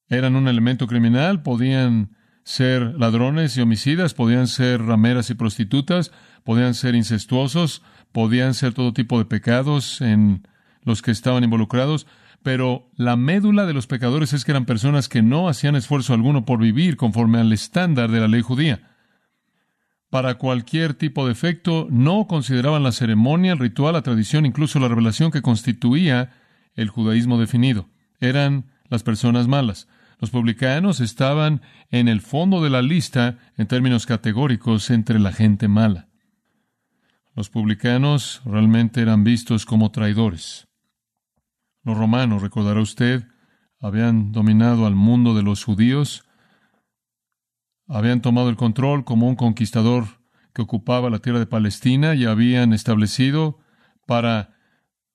Eran 0.08 0.37
un 0.37 0.46
elemento 0.46 0.87
criminal, 0.87 1.42
podían 1.42 2.16
ser 2.44 2.94
ladrones 2.99 3.56
y 3.56 3.62
homicidas, 3.62 4.14
podían 4.14 4.46
ser 4.46 4.82
rameras 4.82 5.30
y 5.30 5.34
prostitutas, 5.34 6.12
podían 6.44 6.75
ser 6.75 6.94
incestuosos, 6.94 7.82
podían 8.12 8.54
ser 8.54 8.75
todo 8.75 8.92
tipo 8.92 9.19
de 9.19 9.25
pecados 9.25 10.00
en 10.00 10.47
los 10.85 11.02
que 11.02 11.11
estaban 11.11 11.45
involucrados, 11.45 12.07
pero 12.42 12.90
la 12.97 13.16
médula 13.16 13.66
de 13.66 13.73
los 13.73 13.87
pecadores 13.87 14.33
es 14.33 14.45
que 14.45 14.52
eran 14.52 14.66
personas 14.66 15.09
que 15.09 15.23
no 15.23 15.49
hacían 15.49 15.76
esfuerzo 15.76 16.14
alguno 16.14 16.45
por 16.45 16.59
vivir 16.59 16.97
conforme 16.97 17.38
al 17.38 17.52
estándar 17.52 18.11
de 18.11 18.21
la 18.21 18.28
ley 18.28 18.42
judía. 18.42 18.90
Para 20.11 20.35
cualquier 20.35 20.92
tipo 20.95 21.25
de 21.25 21.33
efecto, 21.33 21.87
no 21.90 22.26
consideraban 22.26 22.83
la 22.83 22.92
ceremonia, 22.92 23.52
el 23.52 23.59
ritual, 23.59 23.95
la 23.95 24.02
tradición, 24.02 24.45
incluso 24.45 24.78
la 24.78 24.88
revelación 24.88 25.31
que 25.31 25.40
constituía 25.40 26.33
el 26.75 26.88
judaísmo 26.88 27.38
definido. 27.38 27.88
Eran 28.21 28.66
las 28.88 29.02
personas 29.02 29.49
malas. 29.49 29.88
Los 30.19 30.31
publicanos 30.31 31.00
estaban 31.00 31.62
en 31.90 32.09
el 32.09 32.21
fondo 32.21 32.62
de 32.62 32.71
la 32.71 32.83
lista 32.83 33.38
en 33.57 33.66
términos 33.66 34.04
categóricos 34.04 34.90
entre 34.90 35.19
la 35.19 35.33
gente 35.33 35.66
mala. 35.66 36.09
Los 37.34 37.48
publicanos 37.48 38.42
realmente 38.44 39.00
eran 39.00 39.24
vistos 39.24 39.64
como 39.64 39.90
traidores. 39.90 40.68
Los 41.82 41.96
romanos, 41.96 42.42
recordará 42.42 42.80
usted, 42.80 43.24
habían 43.80 44.32
dominado 44.32 44.86
al 44.86 44.94
mundo 44.94 45.34
de 45.34 45.42
los 45.42 45.64
judíos, 45.64 46.24
habían 47.88 48.20
tomado 48.20 48.50
el 48.50 48.56
control 48.56 49.04
como 49.04 49.28
un 49.28 49.36
conquistador 49.36 50.04
que 50.54 50.62
ocupaba 50.62 51.10
la 51.10 51.20
tierra 51.20 51.38
de 51.38 51.46
Palestina 51.46 52.14
y 52.14 52.26
habían 52.26 52.72
establecido 52.72 53.58
para 54.06 54.54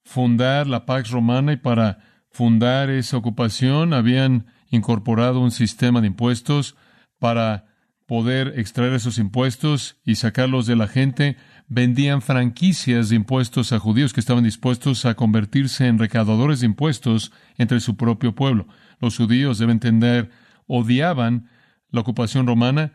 fundar 0.03 0.67
la 0.67 0.85
Pax 0.85 1.11
Romana 1.11 1.53
y 1.53 1.57
para 1.57 1.99
fundar 2.31 2.89
esa 2.89 3.17
ocupación 3.17 3.93
habían 3.93 4.47
incorporado 4.69 5.39
un 5.39 5.51
sistema 5.51 6.01
de 6.01 6.07
impuestos 6.07 6.75
para 7.19 7.65
poder 8.05 8.53
extraer 8.57 8.93
esos 8.93 9.17
impuestos 9.17 9.97
y 10.03 10.15
sacarlos 10.15 10.65
de 10.65 10.75
la 10.75 10.87
gente 10.87 11.37
vendían 11.67 12.21
franquicias 12.21 13.09
de 13.09 13.17
impuestos 13.17 13.73
a 13.73 13.79
judíos 13.79 14.13
que 14.13 14.21
estaban 14.21 14.43
dispuestos 14.43 15.05
a 15.05 15.15
convertirse 15.15 15.87
en 15.87 15.99
recaudadores 15.99 16.61
de 16.61 16.65
impuestos 16.65 17.31
entre 17.57 17.79
su 17.81 17.97
propio 17.97 18.33
pueblo. 18.33 18.67
Los 18.99 19.17
judíos, 19.17 19.57
deben 19.57 19.75
entender, 19.75 20.31
odiaban 20.65 21.49
la 21.89 22.01
ocupación 22.01 22.47
romana. 22.47 22.93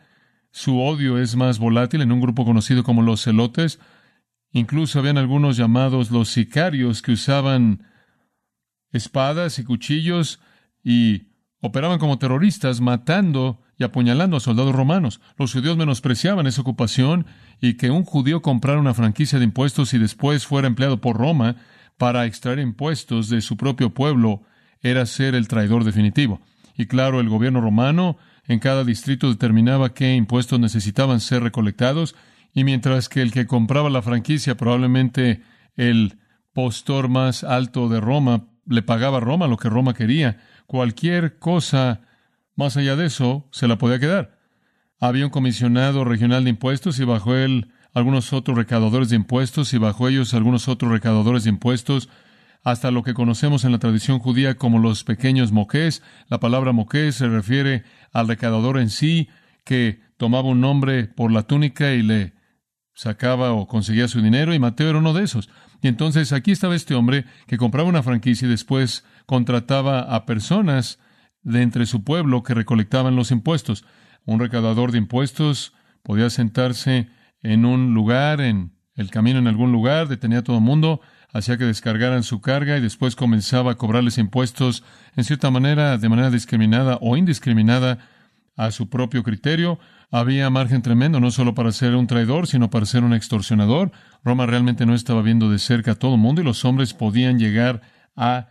Su 0.51 0.79
odio 0.79 1.19
es 1.19 1.35
más 1.35 1.59
volátil 1.59 2.01
en 2.01 2.11
un 2.11 2.21
grupo 2.21 2.45
conocido 2.45 2.83
como 2.83 3.03
los 3.03 3.23
celotes. 3.23 3.79
Incluso 4.51 4.99
habían 4.99 5.17
algunos 5.17 5.55
llamados 5.55 6.11
los 6.11 6.29
sicarios 6.29 7.01
que 7.01 7.13
usaban 7.13 7.87
espadas 8.91 9.57
y 9.59 9.63
cuchillos 9.63 10.39
y 10.83 11.27
operaban 11.59 11.99
como 11.99 12.19
terroristas 12.19 12.81
matando 12.81 13.61
apuñalando 13.83 14.37
a 14.37 14.39
soldados 14.39 14.75
romanos. 14.75 15.21
Los 15.37 15.53
judíos 15.53 15.77
menospreciaban 15.77 16.47
esa 16.47 16.61
ocupación 16.61 17.25
y 17.61 17.75
que 17.75 17.91
un 17.91 18.03
judío 18.03 18.41
comprara 18.41 18.79
una 18.79 18.93
franquicia 18.93 19.39
de 19.39 19.45
impuestos 19.45 19.93
y 19.93 19.97
después 19.97 20.45
fuera 20.45 20.67
empleado 20.67 21.01
por 21.01 21.17
Roma 21.17 21.55
para 21.97 22.25
extraer 22.25 22.59
impuestos 22.59 23.29
de 23.29 23.41
su 23.41 23.57
propio 23.57 23.93
pueblo 23.93 24.43
era 24.81 25.05
ser 25.05 25.35
el 25.35 25.47
traidor 25.47 25.83
definitivo. 25.83 26.41
Y 26.75 26.87
claro, 26.87 27.19
el 27.19 27.29
gobierno 27.29 27.61
romano 27.61 28.17
en 28.47 28.59
cada 28.59 28.83
distrito 28.83 29.29
determinaba 29.29 29.93
qué 29.93 30.15
impuestos 30.15 30.59
necesitaban 30.59 31.19
ser 31.19 31.43
recolectados 31.43 32.15
y 32.53 32.63
mientras 32.63 33.09
que 33.09 33.21
el 33.21 33.31
que 33.31 33.47
compraba 33.47 33.89
la 33.89 34.01
franquicia, 34.01 34.57
probablemente 34.57 35.41
el 35.75 36.17
postor 36.53 37.07
más 37.09 37.43
alto 37.43 37.89
de 37.89 37.99
Roma, 37.99 38.45
le 38.67 38.81
pagaba 38.81 39.17
a 39.17 39.21
Roma 39.21 39.47
lo 39.47 39.57
que 39.57 39.69
Roma 39.69 39.93
quería, 39.93 40.37
cualquier 40.67 41.39
cosa 41.39 42.01
más 42.55 42.77
allá 42.77 42.95
de 42.95 43.05
eso, 43.05 43.47
se 43.51 43.67
la 43.67 43.77
podía 43.77 43.99
quedar. 43.99 44.39
Había 44.99 45.25
un 45.25 45.31
comisionado 45.31 46.05
regional 46.05 46.43
de 46.43 46.51
impuestos 46.51 46.99
y 46.99 47.03
bajo 47.03 47.35
él 47.35 47.71
algunos 47.93 48.33
otros 48.33 48.57
recaudadores 48.57 49.09
de 49.09 49.15
impuestos 49.15 49.73
y 49.73 49.77
bajo 49.77 50.07
ellos 50.07 50.33
algunos 50.33 50.67
otros 50.67 50.91
recaudadores 50.91 51.43
de 51.43 51.49
impuestos, 51.49 52.09
hasta 52.63 52.91
lo 52.91 53.03
que 53.03 53.13
conocemos 53.13 53.65
en 53.65 53.73
la 53.73 53.79
tradición 53.79 54.19
judía 54.19 54.55
como 54.55 54.79
los 54.79 55.03
pequeños 55.03 55.51
moqués. 55.51 56.01
La 56.29 56.39
palabra 56.39 56.71
moqués 56.71 57.15
se 57.15 57.27
refiere 57.27 57.83
al 58.13 58.27
recaudador 58.27 58.79
en 58.79 58.89
sí, 58.89 59.27
que 59.65 60.01
tomaba 60.17 60.49
un 60.49 60.61
nombre 60.61 61.05
por 61.05 61.31
la 61.31 61.43
túnica 61.43 61.91
y 61.91 62.01
le 62.01 62.33
sacaba 62.93 63.51
o 63.51 63.67
conseguía 63.67 64.07
su 64.07 64.21
dinero, 64.21 64.53
y 64.53 64.59
Mateo 64.59 64.89
era 64.89 64.99
uno 64.99 65.13
de 65.13 65.23
esos. 65.23 65.49
Y 65.81 65.87
entonces 65.87 66.31
aquí 66.31 66.51
estaba 66.51 66.75
este 66.75 66.95
hombre 66.95 67.25
que 67.47 67.57
compraba 67.57 67.89
una 67.89 68.03
franquicia 68.03 68.45
y 68.45 68.51
después 68.51 69.03
contrataba 69.25 69.99
a 69.99 70.25
personas 70.25 70.99
de 71.43 71.61
entre 71.61 71.85
su 71.85 72.03
pueblo 72.03 72.43
que 72.43 72.53
recolectaban 72.53 73.15
los 73.15 73.31
impuestos. 73.31 73.85
Un 74.25 74.39
recaudador 74.39 74.91
de 74.91 74.97
impuestos 74.97 75.73
podía 76.01 76.29
sentarse 76.29 77.09
en 77.41 77.65
un 77.65 77.93
lugar, 77.93 78.41
en 78.41 78.73
el 78.95 79.09
camino 79.09 79.39
en 79.39 79.47
algún 79.47 79.71
lugar, 79.71 80.07
detenía 80.07 80.39
a 80.39 80.43
todo 80.43 80.57
el 80.57 80.63
mundo, 80.63 81.01
hacía 81.33 81.57
que 81.57 81.65
descargaran 81.65 82.23
su 82.23 82.41
carga 82.41 82.77
y 82.77 82.81
después 82.81 83.15
comenzaba 83.15 83.71
a 83.71 83.75
cobrarles 83.75 84.17
impuestos 84.17 84.83
en 85.15 85.23
cierta 85.23 85.51
manera, 85.51 85.97
de 85.97 86.09
manera 86.09 86.29
discriminada 86.29 86.97
o 87.01 87.17
indiscriminada, 87.17 87.99
a 88.55 88.71
su 88.71 88.89
propio 88.89 89.23
criterio. 89.23 89.79
Había 90.11 90.49
margen 90.49 90.81
tremendo, 90.81 91.19
no 91.19 91.31
solo 91.31 91.55
para 91.55 91.71
ser 91.71 91.95
un 91.95 92.07
traidor, 92.07 92.47
sino 92.47 92.69
para 92.69 92.85
ser 92.85 93.03
un 93.03 93.13
extorsionador. 93.13 93.91
Roma 94.23 94.45
realmente 94.45 94.85
no 94.85 94.93
estaba 94.93 95.21
viendo 95.21 95.49
de 95.49 95.59
cerca 95.59 95.91
a 95.91 95.95
todo 95.95 96.15
el 96.15 96.21
mundo 96.21 96.41
y 96.41 96.43
los 96.43 96.63
hombres 96.65 96.93
podían 96.93 97.39
llegar 97.39 97.81
a 98.15 98.49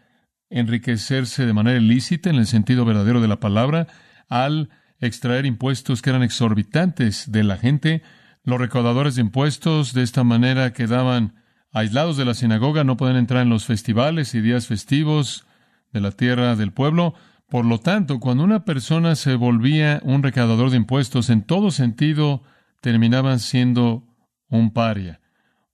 enriquecerse 0.53 1.47
de 1.47 1.53
manera 1.53 1.79
ilícita 1.79 2.31
en 2.31 2.37
el 2.37 2.47
sentido 2.47 2.85
verdadero 2.85 3.21
de 3.21 3.29
la 3.29 3.41
palabra 3.41 3.89
al 4.29 4.69
extraer 5.01 5.47
impuestos 5.47 6.03
que 6.03 6.11
eran 6.11 6.23
exorbitantes 6.23 7.33
de 7.33 7.43
la 7.43 7.57
gente. 7.57 8.03
Los 8.45 8.61
recaudadores 8.61 9.15
de 9.15 9.23
impuestos 9.23 9.95
de 9.95 10.03
esta 10.03 10.25
manera 10.25 10.73
quedaban 10.73 11.35
aislados 11.73 12.17
de 12.17 12.25
la 12.25 12.35
sinagoga, 12.35 12.85
no 12.85 12.97
podían 12.97 13.17
entrar 13.17 13.43
en 13.43 13.49
los 13.49 13.65
festivales 13.65 14.35
y 14.35 14.41
días 14.41 14.67
festivos 14.67 15.47
de 15.93 16.01
la 16.01 16.13
tierra 16.13 16.55
del 16.55 16.73
pueblo. 16.73 17.15
Por 17.49 17.65
lo 17.65 17.79
tanto, 17.79 18.21
cuando 18.21 18.45
una 18.45 18.65
persona 18.65 19.15
se 19.15 19.35
volvía 19.35 20.01
un 20.05 20.23
recaudador 20.23 20.71
de 20.71 20.77
impuestos, 20.77 21.31
en 21.31 21.43
todo 21.43 21.71
sentido 21.71 22.43
terminaban 22.81 23.41
siendo 23.41 24.07
un 24.49 24.73
paria 24.73 25.22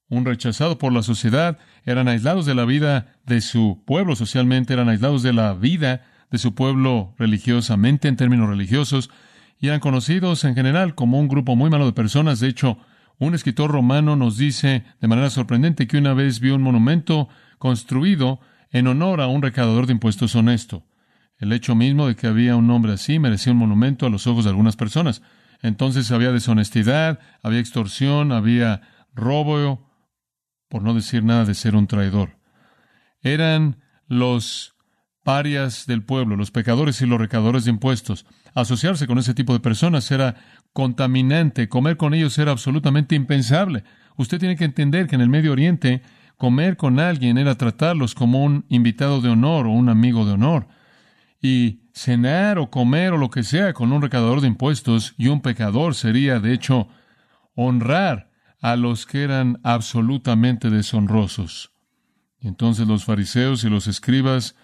un 0.08 0.24
rechazado 0.24 0.78
por 0.78 0.92
la 0.92 1.02
sociedad, 1.02 1.58
eran 1.84 2.08
aislados 2.08 2.46
de 2.46 2.54
la 2.54 2.64
vida 2.64 3.14
de 3.26 3.40
su 3.40 3.82
pueblo 3.86 4.16
socialmente, 4.16 4.72
eran 4.72 4.88
aislados 4.88 5.22
de 5.22 5.32
la 5.32 5.54
vida 5.54 6.02
de 6.30 6.38
su 6.38 6.54
pueblo 6.54 7.14
religiosamente 7.18 8.08
en 8.08 8.16
términos 8.16 8.48
religiosos, 8.48 9.10
y 9.60 9.68
eran 9.68 9.80
conocidos 9.80 10.44
en 10.44 10.54
general 10.54 10.94
como 10.94 11.18
un 11.18 11.28
grupo 11.28 11.56
muy 11.56 11.68
malo 11.70 11.86
de 11.86 11.92
personas. 11.92 12.40
De 12.40 12.48
hecho, 12.48 12.78
un 13.18 13.34
escritor 13.34 13.70
romano 13.70 14.14
nos 14.16 14.36
dice 14.36 14.84
de 15.00 15.08
manera 15.08 15.30
sorprendente 15.30 15.86
que 15.86 15.98
una 15.98 16.14
vez 16.14 16.40
vio 16.40 16.54
un 16.54 16.62
monumento 16.62 17.28
construido 17.58 18.40
en 18.70 18.86
honor 18.86 19.20
a 19.20 19.26
un 19.26 19.42
recaudador 19.42 19.86
de 19.86 19.94
impuestos 19.94 20.34
honesto. 20.36 20.84
El 21.38 21.52
hecho 21.52 21.74
mismo 21.74 22.06
de 22.06 22.16
que 22.16 22.26
había 22.26 22.56
un 22.56 22.70
hombre 22.70 22.92
así 22.92 23.18
merecía 23.18 23.52
un 23.52 23.58
monumento 23.58 24.06
a 24.06 24.10
los 24.10 24.26
ojos 24.26 24.44
de 24.44 24.50
algunas 24.50 24.76
personas. 24.76 25.22
Entonces 25.62 26.10
había 26.10 26.32
deshonestidad, 26.32 27.18
había 27.42 27.60
extorsión, 27.60 28.32
había 28.32 28.82
robo, 29.14 29.87
por 30.68 30.82
no 30.82 30.94
decir 30.94 31.24
nada 31.24 31.44
de 31.44 31.54
ser 31.54 31.74
un 31.74 31.86
traidor. 31.86 32.38
Eran 33.22 33.82
los 34.06 34.74
parias 35.24 35.86
del 35.86 36.02
pueblo, 36.02 36.36
los 36.36 36.50
pecadores 36.50 37.02
y 37.02 37.06
los 37.06 37.18
recadores 37.18 37.64
de 37.64 37.70
impuestos. 37.70 38.24
Asociarse 38.54 39.06
con 39.06 39.18
ese 39.18 39.34
tipo 39.34 39.52
de 39.52 39.60
personas 39.60 40.10
era 40.10 40.36
contaminante, 40.72 41.68
comer 41.68 41.96
con 41.96 42.14
ellos 42.14 42.38
era 42.38 42.52
absolutamente 42.52 43.14
impensable. 43.14 43.84
Usted 44.16 44.38
tiene 44.38 44.56
que 44.56 44.64
entender 44.64 45.06
que 45.06 45.16
en 45.16 45.20
el 45.20 45.28
Medio 45.28 45.52
Oriente 45.52 46.02
comer 46.38 46.76
con 46.76 46.98
alguien 46.98 47.36
era 47.36 47.56
tratarlos 47.56 48.14
como 48.14 48.42
un 48.42 48.64
invitado 48.68 49.20
de 49.20 49.28
honor 49.28 49.66
o 49.66 49.70
un 49.70 49.88
amigo 49.88 50.24
de 50.24 50.32
honor. 50.32 50.68
Y 51.42 51.82
cenar 51.92 52.58
o 52.58 52.70
comer 52.70 53.12
o 53.12 53.18
lo 53.18 53.28
que 53.28 53.42
sea 53.42 53.74
con 53.74 53.92
un 53.92 54.00
recaudador 54.00 54.40
de 54.40 54.48
impuestos 54.48 55.14
y 55.18 55.28
un 55.28 55.42
pecador 55.42 55.94
sería, 55.94 56.40
de 56.40 56.54
hecho, 56.54 56.88
honrar 57.54 58.27
a 58.60 58.76
los 58.76 59.06
que 59.06 59.22
eran 59.22 59.60
absolutamente 59.62 60.70
deshonrosos. 60.70 61.70
Y 62.40 62.48
entonces 62.48 62.86
los 62.86 63.04
fariseos 63.04 63.64
y 63.64 63.68
los 63.68 63.86
escribas, 63.86 64.54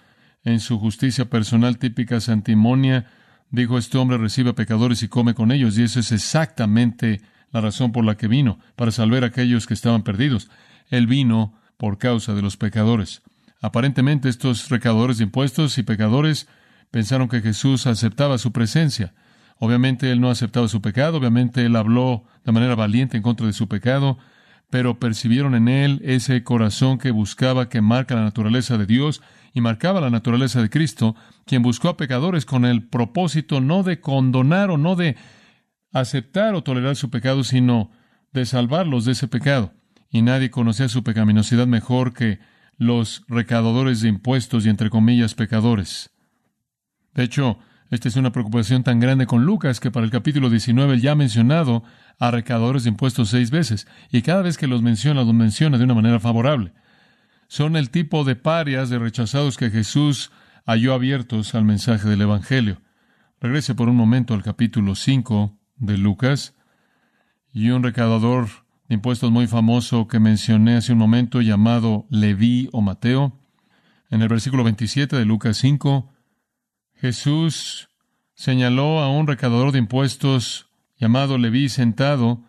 en 0.44 0.60
su 0.60 0.78
justicia 0.78 1.30
personal 1.30 1.78
típica 1.78 2.20
santimonia, 2.20 3.06
dijo 3.50 3.78
este 3.78 3.98
hombre 3.98 4.18
recibe 4.18 4.50
a 4.50 4.54
pecadores 4.54 5.02
y 5.02 5.08
come 5.08 5.34
con 5.34 5.52
ellos, 5.52 5.78
y 5.78 5.82
eso 5.82 6.00
es 6.00 6.12
exactamente 6.12 7.22
la 7.50 7.60
razón 7.60 7.92
por 7.92 8.04
la 8.04 8.16
que 8.16 8.28
vino, 8.28 8.58
para 8.76 8.90
salvar 8.90 9.24
a 9.24 9.28
aquellos 9.28 9.66
que 9.66 9.74
estaban 9.74 10.02
perdidos. 10.02 10.50
Él 10.90 11.06
vino 11.06 11.54
por 11.76 11.98
causa 11.98 12.34
de 12.34 12.42
los 12.42 12.56
pecadores. 12.56 13.22
Aparentemente 13.60 14.28
estos 14.28 14.68
recaudadores 14.68 15.18
de 15.18 15.24
impuestos 15.24 15.78
y 15.78 15.82
pecadores 15.82 16.48
pensaron 16.90 17.28
que 17.28 17.40
Jesús 17.40 17.86
aceptaba 17.86 18.38
su 18.38 18.52
presencia. 18.52 19.14
Obviamente 19.58 20.11
él 20.11 20.20
no 20.20 20.30
aceptaba 20.30 20.68
su 20.68 20.82
pecado, 20.82 21.18
obviamente 21.18 21.64
él 21.64 21.76
habló 21.76 22.25
de 22.44 22.52
manera 22.52 22.75
valiente 22.75 23.16
en 23.16 23.23
contra 23.23 23.46
de 23.46 23.52
su 23.52 23.68
pecado, 23.68 24.18
pero 24.70 24.99
percibieron 24.99 25.54
en 25.54 25.68
él 25.68 26.00
ese 26.04 26.42
corazón 26.42 26.99
que 26.99 27.11
buscaba 27.11 27.68
que 27.68 27.80
marca 27.80 28.14
la 28.14 28.25
naturaleza 28.25 28.76
de 28.76 28.87
Dios 28.87 29.23
y 29.52 29.61
marcaba 29.61 30.00
la 30.00 30.11
naturaleza 30.11 30.61
de 30.61 30.70
Cristo, 30.70 31.14
quien 31.46 31.62
buscó 31.62 31.88
a 31.88 31.96
pecadores 31.96 32.44
con 32.44 32.64
el 32.64 32.82
propósito 32.82 33.61
no 33.61 33.84
de 33.84 34.00
condonar 34.00 34.70
o 34.70 34.76
no 34.76 34.96
de 34.96 35.16
aceptar 35.92 36.54
o 36.54 36.64
tolerar 36.64 36.96
su 36.96 37.08
pecado, 37.08 37.44
sino 37.44 37.92
de 38.32 38.46
salvarlos 38.46 39.04
de 39.04 39.12
ese 39.12 39.28
pecado. 39.28 39.73
Y 40.11 40.23
nadie 40.23 40.50
conocía 40.50 40.88
su 40.88 41.04
pecaminosidad 41.04 41.68
mejor 41.68 42.12
que 42.12 42.40
los 42.76 43.25
recaudadores 43.28 44.00
de 44.00 44.08
impuestos 44.08 44.66
y 44.66 44.68
entre 44.70 44.90
comillas 44.90 45.34
pecadores. 45.34 46.11
De 47.14 47.23
hecho, 47.23 47.58
esta 47.94 48.08
es 48.08 48.16
una 48.16 48.32
preocupación 48.32 48.82
tan 48.82 48.98
grande 48.98 49.24
con 49.26 49.44
Lucas 49.44 49.78
que 49.78 49.92
para 49.92 50.04
el 50.04 50.10
capítulo 50.10 50.50
19 50.50 50.98
ya 50.98 51.12
ha 51.12 51.14
mencionado 51.14 51.84
a 52.18 52.32
recaudadores 52.32 52.82
de 52.82 52.90
impuestos 52.90 53.28
seis 53.28 53.52
veces, 53.52 53.86
y 54.10 54.22
cada 54.22 54.42
vez 54.42 54.58
que 54.58 54.66
los 54.66 54.82
menciona, 54.82 55.22
los 55.22 55.32
menciona 55.32 55.78
de 55.78 55.84
una 55.84 55.94
manera 55.94 56.18
favorable. 56.18 56.72
Son 57.46 57.76
el 57.76 57.90
tipo 57.90 58.24
de 58.24 58.34
parias, 58.34 58.90
de 58.90 58.98
rechazados 58.98 59.56
que 59.56 59.70
Jesús 59.70 60.32
halló 60.66 60.92
abiertos 60.92 61.54
al 61.54 61.64
mensaje 61.64 62.08
del 62.08 62.22
Evangelio. 62.22 62.82
Regrese 63.40 63.76
por 63.76 63.88
un 63.88 63.96
momento 63.96 64.34
al 64.34 64.42
capítulo 64.42 64.96
5 64.96 65.56
de 65.76 65.96
Lucas, 65.96 66.54
y 67.52 67.70
un 67.70 67.84
recaudador 67.84 68.48
de 68.88 68.96
impuestos 68.96 69.30
muy 69.30 69.46
famoso 69.46 70.08
que 70.08 70.18
mencioné 70.18 70.76
hace 70.76 70.92
un 70.92 70.98
momento, 70.98 71.40
llamado 71.40 72.06
Leví 72.10 72.68
o 72.72 72.80
Mateo. 72.80 73.38
En 74.10 74.20
el 74.20 74.28
versículo 74.28 74.64
27 74.64 75.14
de 75.14 75.24
Lucas 75.24 75.58
5, 75.58 76.13
Jesús 76.96 77.88
señaló 78.34 79.00
a 79.00 79.10
un 79.10 79.26
recaudador 79.26 79.72
de 79.72 79.78
impuestos 79.78 80.70
llamado 80.96 81.38
Leví 81.38 81.68
sentado 81.68 82.44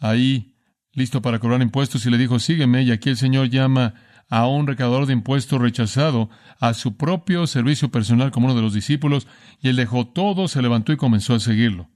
ahí, 0.00 0.56
listo 0.92 1.22
para 1.22 1.38
cobrar 1.38 1.62
impuestos, 1.62 2.04
y 2.06 2.10
le 2.10 2.18
dijo, 2.18 2.38
sígueme, 2.38 2.82
y 2.82 2.90
aquí 2.90 3.10
el 3.10 3.16
Señor 3.16 3.48
llama 3.48 3.94
a 4.28 4.46
un 4.46 4.66
recaudador 4.66 5.06
de 5.06 5.12
impuestos 5.12 5.60
rechazado 5.60 6.30
a 6.58 6.74
su 6.74 6.96
propio 6.96 7.46
servicio 7.46 7.90
personal 7.90 8.30
como 8.30 8.46
uno 8.46 8.54
de 8.54 8.62
los 8.62 8.74
discípulos, 8.74 9.26
y 9.60 9.68
él 9.68 9.76
dejó 9.76 10.06
todo, 10.06 10.48
se 10.48 10.62
levantó 10.62 10.92
y 10.92 10.96
comenzó 10.96 11.34
a 11.34 11.40
seguirlo. 11.40 11.90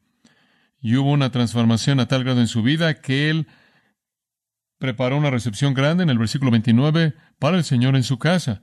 Y 0.80 0.96
hubo 0.96 1.10
una 1.10 1.30
transformación 1.30 1.98
a 2.00 2.06
tal 2.06 2.24
grado 2.24 2.40
en 2.40 2.48
su 2.48 2.62
vida 2.62 3.00
que 3.00 3.30
él 3.30 3.48
preparó 4.78 5.16
una 5.16 5.30
recepción 5.30 5.74
grande 5.74 6.02
en 6.02 6.10
el 6.10 6.18
versículo 6.18 6.50
29 6.50 7.14
para 7.38 7.56
el 7.56 7.64
Señor 7.64 7.96
en 7.96 8.02
su 8.02 8.18
casa. 8.18 8.62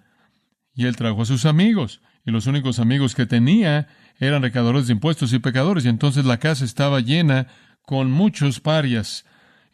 Y 0.74 0.86
él 0.86 0.96
trajo 0.96 1.24
a 1.24 1.26
sus 1.26 1.46
amigos, 1.46 2.02
y 2.26 2.32
los 2.32 2.48
únicos 2.48 2.80
amigos 2.80 3.16
que 3.16 3.26
tenía 3.26 3.88
eran 4.20 4.42
recaudadores 4.42 4.88
de 4.88 4.94
impuestos 4.94 5.34
y 5.34 5.40
pecadores, 5.40 5.86
y 5.86 5.90
entonces 5.90 6.26
la 6.26 6.38
casa 6.38 6.66
estaba 6.66 7.00
llena 7.00 7.48
con 7.86 8.12
muchos 8.12 8.60
parias. 8.60 9.26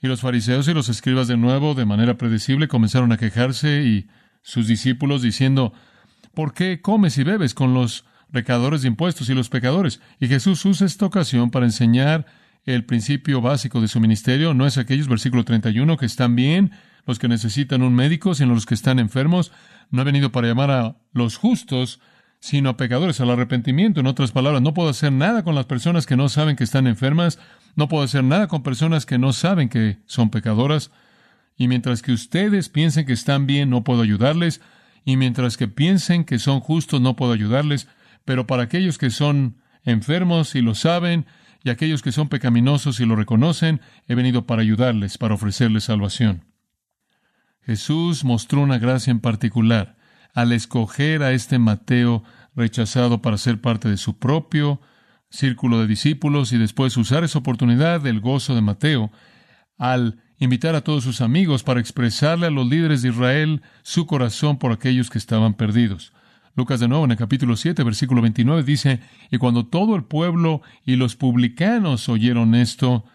Y 0.02 0.08
los 0.08 0.22
fariseos 0.22 0.68
y 0.68 0.74
los 0.74 0.90
escribas 0.90 1.28
de 1.28 1.38
nuevo, 1.38 1.76
de 1.76 1.86
manera 1.86 2.18
predecible, 2.18 2.68
comenzaron 2.68 3.12
a 3.12 3.18
quejarse 3.18 3.84
y 3.84 4.08
sus 4.42 4.68
discípulos 4.68 5.22
diciendo, 5.22 5.74
¿por 6.34 6.54
qué 6.54 6.82
comes 6.82 7.18
y 7.18 7.24
bebes 7.24 7.54
con 7.54 7.74
los 7.74 8.06
recaudadores 8.32 8.82
de 8.82 8.88
impuestos 8.88 9.30
y 9.30 9.34
los 9.34 9.50
pecadores? 9.50 10.00
Y 10.20 10.28
Jesús 10.28 10.64
usa 10.66 10.88
esta 10.88 11.06
ocasión 11.06 11.52
para 11.52 11.66
enseñar 11.66 12.26
el 12.66 12.86
principio 12.86 13.42
básico 13.42 13.82
de 13.82 13.88
su 13.88 14.00
ministerio. 14.00 14.54
No 14.54 14.66
es 14.66 14.78
aquellos, 14.78 15.08
versículo 15.08 15.44
31, 15.44 15.98
que 15.98 16.06
están 16.06 16.36
bien, 16.36 16.72
los 17.06 17.20
que 17.20 17.28
necesitan 17.28 17.82
un 17.82 17.94
médico, 17.94 18.36
sino 18.36 18.54
los 18.54 18.66
que 18.66 18.76
están 18.76 19.00
enfermos. 19.00 19.52
No 19.92 20.02
ha 20.02 20.06
venido 20.06 20.32
para 20.32 20.48
llamar 20.48 20.72
a 20.72 20.96
los 21.12 21.38
justos, 21.38 22.00
sino 22.40 22.70
a 22.70 22.78
pecadores 22.78 23.20
al 23.20 23.30
arrepentimiento. 23.30 24.00
En 24.00 24.08
otras 24.08 24.32
palabras, 24.32 24.62
no 24.62 24.74
puedo 24.74 24.90
hacer 24.90 25.12
nada 25.12 25.44
con 25.44 25.56
las 25.56 25.66
personas 25.66 26.06
que 26.06 26.16
no 26.16 26.30
saben 26.30 26.56
que 26.56 26.64
están 26.64 26.88
enfermas, 26.88 27.40
no 27.76 27.88
puedo 27.88 28.04
hacer 28.04 28.24
nada 28.24 28.48
con 28.48 28.64
personas 28.64 29.06
que 29.06 29.18
no 29.18 29.34
saben 29.34 29.70
que 29.70 29.98
son 30.06 30.30
pecadoras, 30.30 30.92
y 31.58 31.68
mientras 31.68 32.02
que 32.02 32.14
ustedes 32.14 32.70
piensen 32.70 33.06
que 33.06 33.14
están 33.14 33.46
bien, 33.46 33.70
no 33.70 33.84
puedo 33.84 34.02
ayudarles, 34.02 34.62
y 35.04 35.18
mientras 35.18 35.58
que 35.58 35.68
piensen 35.68 36.24
que 36.24 36.40
son 36.40 36.62
justos, 36.62 37.02
no 37.02 37.16
puedo 37.16 37.34
ayudarles, 37.34 37.88
pero 38.26 38.48
para 38.48 38.64
aquellos 38.64 38.98
que 38.98 39.10
son 39.10 39.58
enfermos 39.84 40.56
y 40.56 40.62
lo 40.62 40.76
saben, 40.76 41.26
y 41.64 41.70
aquellos 41.70 42.02
que 42.02 42.14
son 42.14 42.30
pecaminosos 42.30 43.00
y 43.02 43.06
lo 43.06 43.18
reconocen, 43.18 43.82
he 44.08 44.16
venido 44.16 44.46
para 44.46 44.62
ayudarles, 44.62 45.18
para 45.18 45.34
ofrecerles 45.34 45.86
salvación. 45.86 46.46
Jesús 47.64 48.24
mostró 48.24 48.62
una 48.62 48.78
gracia 48.78 49.12
en 49.12 49.20
particular 49.20 49.99
al 50.34 50.52
escoger 50.52 51.24
a 51.24 51.32
este 51.32 51.60
Mateo 51.60 52.24
rechazado 52.56 53.22
para 53.22 53.38
ser 53.38 53.62
parte 53.62 53.90
de 53.90 53.98
su 53.98 54.18
propio 54.18 54.82
círculo 55.30 55.80
de 55.80 55.88
discípulos 55.88 56.52
y 56.52 56.58
después 56.58 56.98
usar 56.98 57.24
esa 57.24 57.40
oportunidad 57.40 58.02
del 58.02 58.20
gozo 58.20 58.56
de 58.56 58.62
Mateo 58.62 59.12
al 59.78 60.22
invitar 60.40 60.76
a 60.76 60.82
todos 60.82 61.04
sus 61.04 61.22
amigos 61.22 61.64
para 61.64 61.80
expresarle 61.80 62.48
a 62.48 62.52
los 62.52 62.68
líderes 62.68 63.02
de 63.02 63.10
Israel 63.10 63.62
su 63.84 64.06
corazón 64.06 64.58
por 64.58 64.72
aquellos 64.72 65.10
que 65.10 65.18
estaban 65.18 65.54
perdidos. 65.54 66.14
Lucas 66.56 66.80
de 66.80 66.88
nuevo 66.88 67.06
en 67.06 67.12
el 67.12 67.18
capítulo 67.18 67.56
7, 67.56 67.84
versículo 67.84 68.22
29 68.22 68.64
dice, 68.64 69.00
y 69.30 69.38
cuando 69.38 69.66
todo 69.66 69.96
el 69.96 70.04
pueblo 70.04 70.62
y 70.86 70.96
los 70.96 71.16
publicanos 71.16 72.10
oyeron 72.10 72.56
esto, 72.56 73.06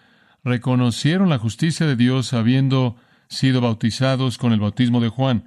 reconocieron 0.44 1.31
la 1.31 1.38
justicia 1.38 1.87
de 1.87 1.96
Dios 1.96 2.33
habiendo 2.33 2.96
sido 3.29 3.61
bautizados 3.61 4.38
con 4.38 4.53
el 4.53 4.61
bautismo 4.61 5.00
de 5.00 5.09
Juan. 5.09 5.44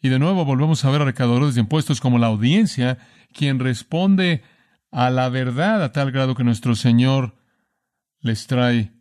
Y 0.00 0.08
de 0.08 0.18
nuevo 0.18 0.44
volvemos 0.44 0.84
a 0.84 0.90
ver 0.90 1.02
a 1.02 1.04
recaudadores 1.04 1.54
de 1.54 1.60
impuestos 1.60 2.00
como 2.00 2.18
la 2.18 2.28
audiencia, 2.28 2.98
quien 3.32 3.58
responde 3.58 4.42
a 4.90 5.10
la 5.10 5.28
verdad 5.28 5.82
a 5.82 5.92
tal 5.92 6.10
grado 6.10 6.34
que 6.34 6.44
nuestro 6.44 6.74
Señor 6.74 7.36
les 8.20 8.46
trae 8.46 8.92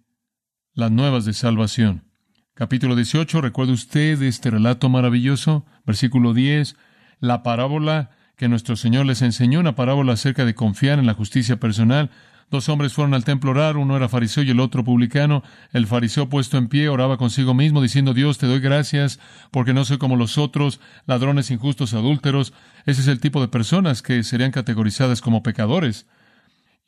las 0.73 0.91
nuevas 0.91 1.25
de 1.25 1.33
salvación. 1.33 2.05
Capítulo 2.53 2.95
18, 2.95 3.41
¿recuerda 3.41 3.71
usted 3.71 4.21
este 4.21 4.49
relato 4.49 4.89
maravilloso? 4.89 5.65
Versículo 5.85 6.33
10, 6.33 6.75
la 7.19 7.43
parábola 7.43 8.11
que 8.35 8.49
nuestro 8.49 8.75
Señor 8.75 9.05
les 9.05 9.21
enseñó, 9.21 9.59
una 9.59 9.75
parábola 9.75 10.13
acerca 10.13 10.45
de 10.45 10.55
confiar 10.55 10.99
en 10.99 11.05
la 11.05 11.13
justicia 11.13 11.59
personal. 11.59 12.11
Dos 12.49 12.67
hombres 12.67 12.93
fueron 12.93 13.13
al 13.13 13.23
templo 13.23 13.51
a 13.51 13.53
orar, 13.53 13.77
uno 13.77 13.95
era 13.95 14.09
fariseo 14.09 14.43
y 14.43 14.49
el 14.49 14.59
otro 14.59 14.83
publicano. 14.83 15.43
El 15.71 15.85
fariseo 15.85 16.29
puesto 16.29 16.57
en 16.57 16.67
pie 16.67 16.89
oraba 16.89 17.17
consigo 17.17 17.53
mismo, 17.53 17.81
diciendo, 17.81 18.15
Dios, 18.15 18.39
te 18.39 18.47
doy 18.47 18.59
gracias 18.59 19.19
porque 19.51 19.73
no 19.73 19.85
soy 19.85 19.99
como 19.99 20.15
los 20.15 20.39
otros, 20.39 20.79
ladrones, 21.05 21.51
injustos, 21.51 21.93
adúlteros. 21.93 22.53
Ese 22.85 23.01
es 23.01 23.07
el 23.07 23.19
tipo 23.19 23.39
de 23.39 23.49
personas 23.49 24.01
que 24.01 24.23
serían 24.23 24.51
categorizadas 24.51 25.21
como 25.21 25.43
pecadores. 25.43 26.07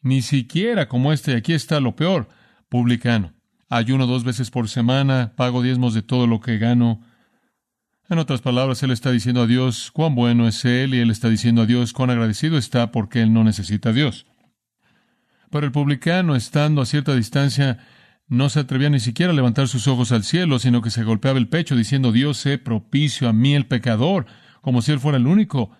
Ni 0.02 0.24
siquiera 0.24 0.88
como 0.88 1.14
este, 1.14 1.36
aquí 1.36 1.54
está 1.54 1.80
lo 1.80 1.96
peor, 1.96 2.28
publicano. 2.68 3.34
Ayuno 3.70 4.08
dos 4.08 4.24
veces 4.24 4.50
por 4.50 4.68
semana, 4.68 5.34
pago 5.36 5.62
diezmos 5.62 5.94
de 5.94 6.02
todo 6.02 6.26
lo 6.26 6.42
que 6.42 6.58
gano. 6.58 7.02
En 8.10 8.18
otras 8.18 8.42
palabras, 8.42 8.82
él 8.82 8.90
está 8.90 9.12
diciendo 9.12 9.44
a 9.44 9.48
Dios 9.48 9.92
cuán 9.92 10.16
bueno 10.16 10.48
es 10.48 10.66
él 10.66 10.96
y 10.96 11.00
él 11.00 11.12
está 11.12 11.30
diciendo 11.30 11.62
a 11.62 11.66
Dios 11.68 11.94
cuán 11.94 12.10
agradecido 12.10 12.58
está 12.58 12.92
porque 12.92 13.22
él 13.22 13.32
no 13.32 13.44
necesita 13.44 13.90
a 13.90 13.94
Dios. 13.94 14.26
Pero 15.52 15.66
el 15.66 15.72
publicano, 15.72 16.36
estando 16.36 16.82
a 16.82 16.86
cierta 16.86 17.14
distancia, 17.14 17.80
no 18.28 18.48
se 18.50 18.62
atrevía 18.62 18.90
ni 18.90 19.02
siquiera 19.02 19.34
a 19.34 19.36
levantar 19.36 19.68
sus 19.68 19.90
ojos 19.90 20.14
al 20.14 20.24
cielo, 20.24 20.58
sino 20.58 20.82
que 20.82 20.90
se 20.90 21.04
golpeaba 21.04 21.38
el 21.38 21.50
pecho 21.50 21.76
diciendo, 21.76 22.14
Dios 22.14 22.38
sé 22.38 22.58
propicio 22.58 23.28
a 23.28 23.34
mí 23.34 23.54
el 23.54 23.68
pecador, 23.68 24.26
como 24.62 24.82
si 24.82 24.94
él 24.94 25.02
fuera 25.02 25.18
el 25.18 25.28
único. 25.28 25.72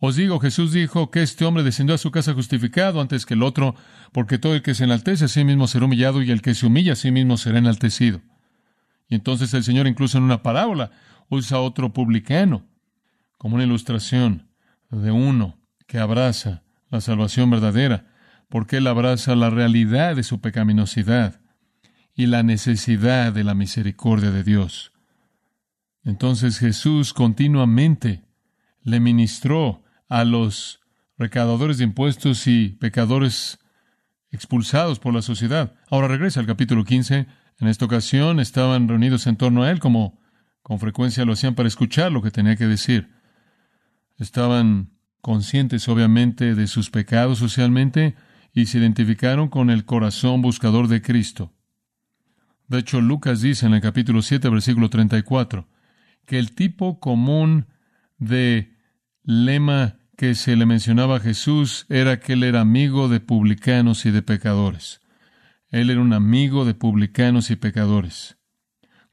Os 0.00 0.16
digo, 0.16 0.40
Jesús 0.40 0.72
dijo 0.72 1.12
que 1.12 1.22
este 1.22 1.44
hombre 1.44 1.62
descendió 1.62 1.94
a 1.94 1.98
su 1.98 2.10
casa 2.10 2.34
justificado 2.34 3.00
antes 3.00 3.24
que 3.24 3.34
el 3.34 3.44
otro, 3.44 3.76
porque 4.12 4.38
todo 4.38 4.56
el 4.56 4.62
que 4.62 4.74
se 4.74 4.82
enaltece 4.84 5.26
a 5.26 5.28
sí 5.28 5.44
mismo 5.44 5.68
será 5.68 5.84
humillado 5.84 6.20
y 6.20 6.32
el 6.32 6.42
que 6.42 6.54
se 6.54 6.66
humilla 6.66 6.94
a 6.94 6.96
sí 6.96 7.12
mismo 7.12 7.36
será 7.36 7.58
enaltecido. 7.58 8.20
Y 9.08 9.14
entonces 9.14 9.54
el 9.54 9.62
Señor 9.62 9.86
incluso 9.86 10.18
en 10.18 10.24
una 10.24 10.42
parábola 10.42 10.90
usa 11.28 11.60
otro 11.60 11.92
publicano 11.92 12.66
como 13.36 13.54
una 13.54 13.64
ilustración 13.64 14.48
de 14.90 15.12
uno 15.12 15.60
que 15.86 15.98
abraza 15.98 16.64
la 16.90 17.00
salvación 17.00 17.50
verdadera 17.50 18.07
porque 18.48 18.78
él 18.78 18.86
abraza 18.86 19.34
la 19.34 19.50
realidad 19.50 20.16
de 20.16 20.22
su 20.22 20.40
pecaminosidad 20.40 21.40
y 22.14 22.26
la 22.26 22.42
necesidad 22.42 23.32
de 23.32 23.44
la 23.44 23.54
misericordia 23.54 24.30
de 24.30 24.42
Dios. 24.42 24.92
Entonces 26.04 26.58
Jesús 26.58 27.12
continuamente 27.12 28.24
le 28.82 29.00
ministró 29.00 29.82
a 30.08 30.24
los 30.24 30.80
recaudadores 31.18 31.78
de 31.78 31.84
impuestos 31.84 32.46
y 32.46 32.70
pecadores 32.70 33.58
expulsados 34.30 34.98
por 34.98 35.14
la 35.14 35.22
sociedad. 35.22 35.74
Ahora 35.90 36.08
regresa 36.08 36.40
al 36.40 36.46
capítulo 36.46 36.84
15. 36.84 37.26
En 37.60 37.68
esta 37.68 37.84
ocasión 37.84 38.40
estaban 38.40 38.88
reunidos 38.88 39.26
en 39.26 39.36
torno 39.36 39.62
a 39.62 39.70
él 39.70 39.80
como 39.80 40.18
con 40.62 40.78
frecuencia 40.78 41.24
lo 41.24 41.32
hacían 41.32 41.54
para 41.54 41.66
escuchar 41.66 42.12
lo 42.12 42.22
que 42.22 42.30
tenía 42.30 42.56
que 42.56 42.66
decir. 42.66 43.08
Estaban 44.18 44.90
conscientes 45.20 45.88
obviamente 45.88 46.54
de 46.54 46.66
sus 46.66 46.90
pecados 46.90 47.38
socialmente, 47.38 48.16
y 48.52 48.66
se 48.66 48.78
identificaron 48.78 49.48
con 49.48 49.70
el 49.70 49.84
corazón 49.84 50.42
buscador 50.42 50.88
de 50.88 51.02
Cristo. 51.02 51.52
De 52.66 52.78
hecho, 52.78 53.00
Lucas 53.00 53.40
dice 53.40 53.66
en 53.66 53.74
el 53.74 53.80
capítulo 53.80 54.22
7, 54.22 54.48
versículo 54.50 54.90
34, 54.90 55.68
que 56.26 56.38
el 56.38 56.54
tipo 56.54 57.00
común 57.00 57.66
de 58.18 58.76
lema 59.22 59.96
que 60.16 60.34
se 60.34 60.56
le 60.56 60.66
mencionaba 60.66 61.16
a 61.16 61.20
Jesús 61.20 61.86
era 61.88 62.20
que 62.20 62.34
él 62.34 62.42
era 62.42 62.60
amigo 62.60 63.08
de 63.08 63.20
publicanos 63.20 64.04
y 64.04 64.10
de 64.10 64.20
pecadores. 64.20 65.00
Él 65.70 65.90
era 65.90 66.00
un 66.00 66.12
amigo 66.12 66.64
de 66.64 66.74
publicanos 66.74 67.50
y 67.50 67.56
pecadores. 67.56 68.36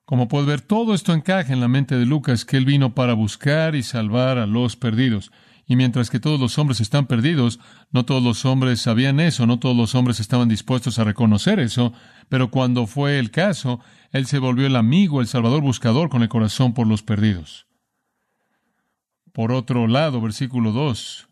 Como 0.05 0.27
puede 0.27 0.45
ver, 0.45 0.61
todo 0.61 0.93
esto 0.93 1.13
encaja 1.13 1.51
en 1.51 1.59
la 1.59 1.67
mente 1.67 1.97
de 1.97 2.05
Lucas, 2.05 2.45
que 2.45 2.57
él 2.57 2.65
vino 2.65 2.93
para 2.93 3.13
buscar 3.13 3.75
y 3.75 3.83
salvar 3.83 4.37
a 4.37 4.45
los 4.45 4.75
perdidos. 4.75 5.31
Y 5.67 5.75
mientras 5.75 6.09
que 6.09 6.19
todos 6.19 6.39
los 6.39 6.59
hombres 6.59 6.79
están 6.79 7.07
perdidos, 7.07 7.59
no 7.91 8.05
todos 8.05 8.21
los 8.21 8.45
hombres 8.45 8.81
sabían 8.81 9.19
eso, 9.19 9.47
no 9.47 9.57
todos 9.57 9.75
los 9.75 9.95
hombres 9.95 10.19
estaban 10.19 10.47
dispuestos 10.47 10.99
a 10.99 11.03
reconocer 11.03 11.59
eso, 11.59 11.91
pero 12.29 12.51
cuando 12.51 12.85
fue 12.85 13.17
el 13.17 13.31
caso, 13.31 13.79
él 14.11 14.27
se 14.27 14.37
volvió 14.37 14.67
el 14.67 14.75
amigo, 14.75 15.21
el 15.21 15.27
salvador 15.27 15.61
buscador 15.61 16.09
con 16.09 16.21
el 16.21 16.29
corazón 16.29 16.73
por 16.73 16.85
los 16.85 17.01
perdidos. 17.01 17.65
Por 19.33 19.51
otro 19.51 19.87
lado, 19.87 20.21
versículo 20.21 20.71
2, 20.71 21.29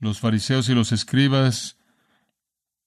los 0.00 0.18
fariseos 0.18 0.68
y 0.70 0.74
los 0.74 0.92
escribas 0.92 1.76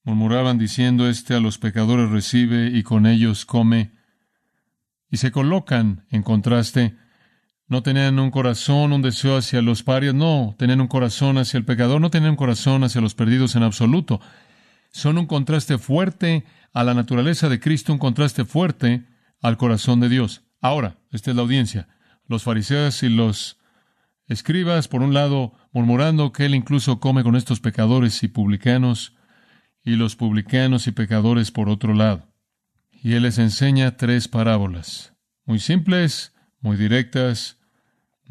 murmuraban 0.04 0.58
diciendo, 0.58 1.08
Este 1.08 1.36
a 1.36 1.40
los 1.40 1.60
pecadores 1.60 2.10
recibe 2.10 2.68
y 2.68 2.82
con 2.82 3.06
ellos 3.06 3.46
come, 3.46 3.94
y 5.12 5.18
se 5.18 5.32
colocan 5.32 6.06
en 6.10 6.24
contraste 6.24 6.98
no 7.72 7.84
tenían 7.84 8.20
un 8.20 8.32
corazón, 8.32 8.92
un 8.92 9.02
deseo 9.02 9.38
hacia 9.38 9.62
los 9.62 9.82
parias, 9.82 10.14
no, 10.14 10.56
tenían 10.60 10.82
un 10.82 10.90
corazón 10.90 11.38
hacia 11.38 11.58
el 11.58 11.64
pecador, 11.64 12.02
no 12.02 12.10
tenían 12.10 12.32
un 12.32 12.36
corazón 12.36 12.84
hacia 12.84 13.00
los 13.00 13.16
perdidos 13.16 13.56
en 13.56 13.64
absoluto. 13.64 14.20
Son 14.92 15.18
un 15.18 15.26
contraste 15.26 15.78
fuerte 15.78 16.44
a 16.74 16.84
la 16.84 16.94
naturaleza 16.94 17.48
de 17.48 17.62
Cristo, 17.62 17.94
un 17.94 17.98
contraste 17.98 18.44
fuerte 18.44 19.06
al 19.42 19.56
corazón 19.56 20.02
de 20.02 20.10
Dios. 20.10 20.44
Ahora, 20.60 20.98
esta 21.12 21.30
es 21.30 21.38
la 21.38 21.44
audiencia. 21.44 21.88
Los 22.28 22.44
fariseos 22.44 23.04
y 23.04 23.10
los 23.10 23.58
escribas, 24.28 24.90
por 24.90 25.02
un 25.02 25.14
lado, 25.14 25.54
murmurando 25.72 26.34
que 26.34 26.48
él 26.48 26.56
incluso 26.56 27.00
come 27.00 27.24
con 27.24 27.38
estos 27.38 27.62
pecadores 27.62 28.22
y 28.24 28.28
publicanos, 28.28 29.16
y 29.82 29.92
los 29.92 30.18
publicanos 30.18 30.88
y 30.88 30.92
pecadores 30.92 31.52
por 31.52 31.70
otro 31.70 31.94
lado. 31.94 32.34
Y 32.92 33.14
él 33.14 33.24
les 33.24 33.38
enseña 33.38 33.96
tres 33.96 34.28
parábolas, 34.28 35.14
muy 35.46 35.60
simples, 35.60 36.34
muy 36.60 36.76
directas, 36.76 37.60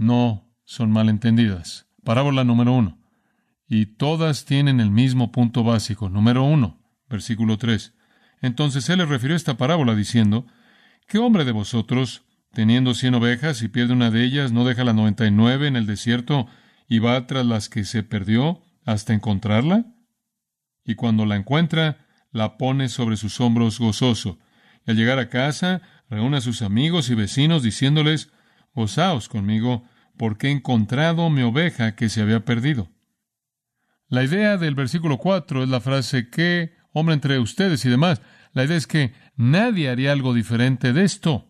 no 0.01 0.51
son 0.65 0.91
malentendidas. 0.91 1.87
Parábola 2.05 2.43
número 2.43 2.73
uno. 2.73 2.99
Y 3.69 3.85
todas 3.85 4.47
tienen 4.47 4.81
el 4.81 4.91
mismo 4.91 5.31
punto 5.31 5.63
básico. 5.63 6.09
Número 6.09 6.43
uno, 6.43 6.83
versículo 7.09 7.59
tres. 7.59 7.93
Entonces 8.41 8.89
él 8.89 8.99
le 8.99 9.07
refirió 9.07 9.37
esta 9.37 9.59
parábola 9.59 9.95
diciendo, 9.95 10.47
¿qué 11.07 11.19
hombre 11.19 11.45
de 11.45 11.53
vosotros, 11.53 12.25
teniendo 12.53 12.95
cien 12.95 13.15
ovejas 13.15 13.61
y 13.61 13.69
pierde 13.69 13.93
una 13.93 14.11
de 14.11 14.25
ellas, 14.25 14.53
no 14.53 14.65
deja 14.65 14.85
la 14.85 14.95
noventa 14.95 15.27
y 15.27 15.31
nueve 15.31 15.69
en 15.69 15.77
el 15.77 15.87
desierto 15.87 16.47
y 16.89 16.99
va 16.99 17.27
tras 17.27 17.45
las 17.45 17.69
que 17.69 17.85
se 17.85 18.03
perdió 18.03 18.63
hasta 18.87 19.13
encontrarla? 19.13 19.85
Y 20.83 20.95
cuando 20.95 21.27
la 21.27 21.37
encuentra, 21.37 22.07
la 22.33 22.57
pone 22.57 22.89
sobre 22.89 23.19
sus 23.19 23.39
hombros 23.41 23.79
gozoso. 23.79 24.39
Y 24.87 24.93
al 24.93 24.97
llegar 24.97 25.19
a 25.19 25.29
casa, 25.29 25.83
reúne 26.09 26.39
a 26.39 26.41
sus 26.41 26.63
amigos 26.63 27.11
y 27.11 27.15
vecinos 27.15 27.63
diciéndoles, 27.63 28.31
Gozaos 28.75 29.29
conmigo, 29.29 29.85
porque 30.17 30.49
he 30.49 30.51
encontrado 30.51 31.31
mi 31.31 31.43
oveja 31.43 31.95
que 31.97 32.09
se 32.09 32.21
había 32.21 32.45
perdido. 32.45 32.91
La 34.09 34.25
idea 34.25 34.57
del 34.57 34.75
versículo 34.75 35.19
4 35.19 35.63
es 35.63 35.69
la 35.69 35.81
frase 35.81 36.31
que, 36.31 36.75
hombre 36.93 37.15
entre 37.15 37.39
ustedes 37.39 37.85
y 37.85 37.89
demás, 37.89 38.21
la 38.53 38.65
idea 38.65 38.77
es 38.77 38.87
que 38.87 39.13
nadie 39.37 39.89
haría 39.89 40.13
algo 40.13 40.35
diferente 40.35 40.93
de 40.93 41.05
esto. 41.05 41.47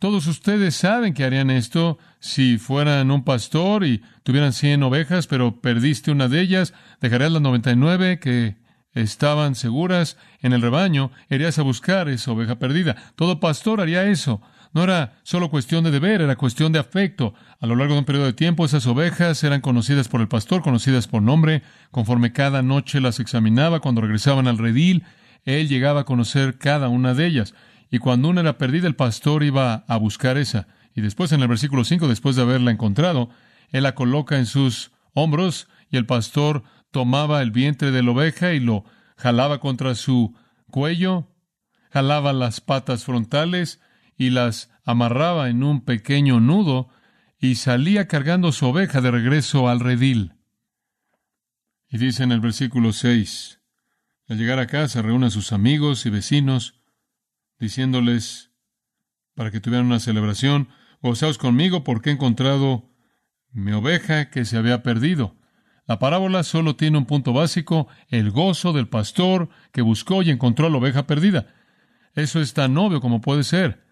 Todos 0.00 0.26
ustedes 0.26 0.74
saben 0.74 1.14
que 1.14 1.22
harían 1.22 1.48
esto 1.50 1.98
si 2.18 2.58
fueran 2.58 3.12
un 3.12 3.22
pastor 3.22 3.84
y 3.84 4.02
tuvieran 4.24 4.52
cien 4.52 4.82
ovejas, 4.82 5.28
pero 5.28 5.60
perdiste 5.60 6.10
una 6.10 6.26
de 6.26 6.40
ellas, 6.40 6.74
dejarías 7.00 7.30
las 7.30 7.42
noventa 7.42 7.70
y 7.70 7.76
nueve 7.76 8.18
que 8.18 8.56
estaban 8.94 9.54
seguras 9.54 10.16
en 10.40 10.52
el 10.52 10.60
rebaño, 10.62 11.12
irías 11.30 11.60
a 11.60 11.62
buscar 11.62 12.08
esa 12.08 12.32
oveja 12.32 12.58
perdida. 12.58 12.96
Todo 13.14 13.38
pastor 13.38 13.80
haría 13.80 14.04
eso. 14.04 14.42
No 14.72 14.82
era 14.84 15.18
solo 15.22 15.50
cuestión 15.50 15.84
de 15.84 15.90
deber, 15.90 16.22
era 16.22 16.36
cuestión 16.36 16.72
de 16.72 16.78
afecto. 16.78 17.34
A 17.60 17.66
lo 17.66 17.76
largo 17.76 17.92
de 17.92 18.00
un 18.00 18.04
periodo 18.06 18.26
de 18.26 18.32
tiempo, 18.32 18.64
esas 18.64 18.86
ovejas 18.86 19.44
eran 19.44 19.60
conocidas 19.60 20.08
por 20.08 20.22
el 20.22 20.28
pastor, 20.28 20.62
conocidas 20.62 21.08
por 21.08 21.22
nombre. 21.22 21.62
Conforme 21.90 22.32
cada 22.32 22.62
noche 22.62 23.00
las 23.00 23.20
examinaba, 23.20 23.80
cuando 23.80 24.00
regresaban 24.00 24.48
al 24.48 24.58
redil, 24.58 25.04
él 25.44 25.68
llegaba 25.68 26.00
a 26.00 26.04
conocer 26.04 26.56
cada 26.56 26.88
una 26.88 27.12
de 27.12 27.26
ellas. 27.26 27.54
Y 27.90 27.98
cuando 27.98 28.28
una 28.28 28.40
era 28.40 28.56
perdida, 28.56 28.86
el 28.86 28.96
pastor 28.96 29.42
iba 29.42 29.84
a 29.86 29.96
buscar 29.98 30.38
esa. 30.38 30.68
Y 30.94 31.02
después, 31.02 31.32
en 31.32 31.42
el 31.42 31.48
versículo 31.48 31.84
5, 31.84 32.08
después 32.08 32.36
de 32.36 32.42
haberla 32.42 32.70
encontrado, 32.70 33.28
él 33.70 33.82
la 33.82 33.94
coloca 33.94 34.38
en 34.38 34.46
sus 34.46 34.92
hombros 35.12 35.68
y 35.90 35.98
el 35.98 36.06
pastor 36.06 36.62
tomaba 36.90 37.42
el 37.42 37.50
vientre 37.50 37.90
de 37.90 38.02
la 38.02 38.12
oveja 38.12 38.54
y 38.54 38.60
lo 38.60 38.84
jalaba 39.16 39.60
contra 39.60 39.94
su 39.94 40.34
cuello, 40.70 41.28
jalaba 41.90 42.32
las 42.32 42.62
patas 42.62 43.04
frontales 43.04 43.80
y 44.16 44.30
las 44.30 44.70
amarraba 44.84 45.48
en 45.48 45.62
un 45.62 45.84
pequeño 45.84 46.40
nudo 46.40 46.88
y 47.38 47.56
salía 47.56 48.06
cargando 48.06 48.52
su 48.52 48.66
oveja 48.66 49.00
de 49.00 49.10
regreso 49.10 49.68
al 49.68 49.80
redil. 49.80 50.34
Y 51.88 51.98
dice 51.98 52.22
en 52.22 52.32
el 52.32 52.40
versículo 52.40 52.92
6, 52.92 53.60
al 54.28 54.38
llegar 54.38 54.58
a 54.58 54.66
casa 54.66 55.02
reúne 55.02 55.26
a 55.26 55.30
sus 55.30 55.52
amigos 55.52 56.06
y 56.06 56.10
vecinos, 56.10 56.80
diciéndoles, 57.58 58.52
para 59.34 59.50
que 59.50 59.60
tuvieran 59.60 59.86
una 59.86 60.00
celebración, 60.00 60.68
gozaos 61.00 61.38
conmigo 61.38 61.84
porque 61.84 62.10
he 62.10 62.12
encontrado 62.12 62.90
mi 63.50 63.72
oveja 63.72 64.30
que 64.30 64.44
se 64.44 64.56
había 64.56 64.82
perdido. 64.82 65.36
La 65.86 65.98
parábola 65.98 66.44
solo 66.44 66.76
tiene 66.76 66.98
un 66.98 67.06
punto 67.06 67.32
básico, 67.32 67.88
el 68.08 68.30
gozo 68.30 68.72
del 68.72 68.88
pastor 68.88 69.48
que 69.72 69.82
buscó 69.82 70.22
y 70.22 70.30
encontró 70.30 70.66
a 70.66 70.70
la 70.70 70.78
oveja 70.78 71.06
perdida. 71.06 71.54
Eso 72.14 72.40
es 72.40 72.54
tan 72.54 72.76
obvio 72.78 73.00
como 73.00 73.20
puede 73.20 73.42
ser. 73.44 73.84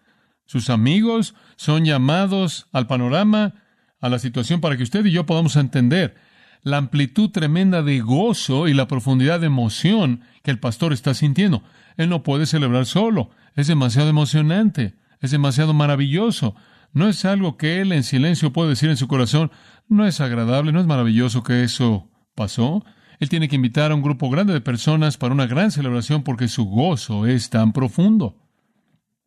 Sus 0.45 0.69
amigos 0.69 1.35
son 1.55 1.85
llamados 1.85 2.67
al 2.71 2.87
panorama, 2.87 3.53
a 3.99 4.09
la 4.09 4.19
situación, 4.19 4.61
para 4.61 4.77
que 4.77 4.83
usted 4.83 5.05
y 5.05 5.11
yo 5.11 5.25
podamos 5.25 5.55
entender 5.55 6.15
la 6.63 6.77
amplitud 6.77 7.29
tremenda 7.31 7.81
de 7.81 7.99
gozo 8.01 8.67
y 8.67 8.73
la 8.73 8.87
profundidad 8.87 9.39
de 9.39 9.47
emoción 9.47 10.21
que 10.43 10.51
el 10.51 10.59
pastor 10.59 10.93
está 10.93 11.13
sintiendo. 11.13 11.63
Él 11.97 12.09
no 12.09 12.23
puede 12.23 12.45
celebrar 12.45 12.85
solo. 12.85 13.31
Es 13.55 13.67
demasiado 13.67 14.09
emocionante. 14.09 14.95
Es 15.19 15.31
demasiado 15.31 15.73
maravilloso. 15.73 16.55
No 16.93 17.07
es 17.07 17.25
algo 17.25 17.57
que 17.57 17.81
él 17.81 17.91
en 17.91 18.03
silencio 18.03 18.53
puede 18.53 18.69
decir 18.69 18.89
en 18.89 18.97
su 18.97 19.07
corazón. 19.07 19.51
No 19.87 20.05
es 20.05 20.21
agradable, 20.21 20.71
no 20.71 20.79
es 20.79 20.85
maravilloso 20.85 21.43
que 21.43 21.63
eso 21.63 22.09
pasó. 22.35 22.83
Él 23.19 23.29
tiene 23.29 23.47
que 23.47 23.55
invitar 23.55 23.91
a 23.91 23.95
un 23.95 24.01
grupo 24.01 24.29
grande 24.29 24.53
de 24.53 24.61
personas 24.61 25.17
para 25.17 25.33
una 25.33 25.47
gran 25.47 25.71
celebración 25.71 26.23
porque 26.23 26.47
su 26.47 26.65
gozo 26.65 27.27
es 27.27 27.49
tan 27.49 27.71
profundo. 27.71 28.37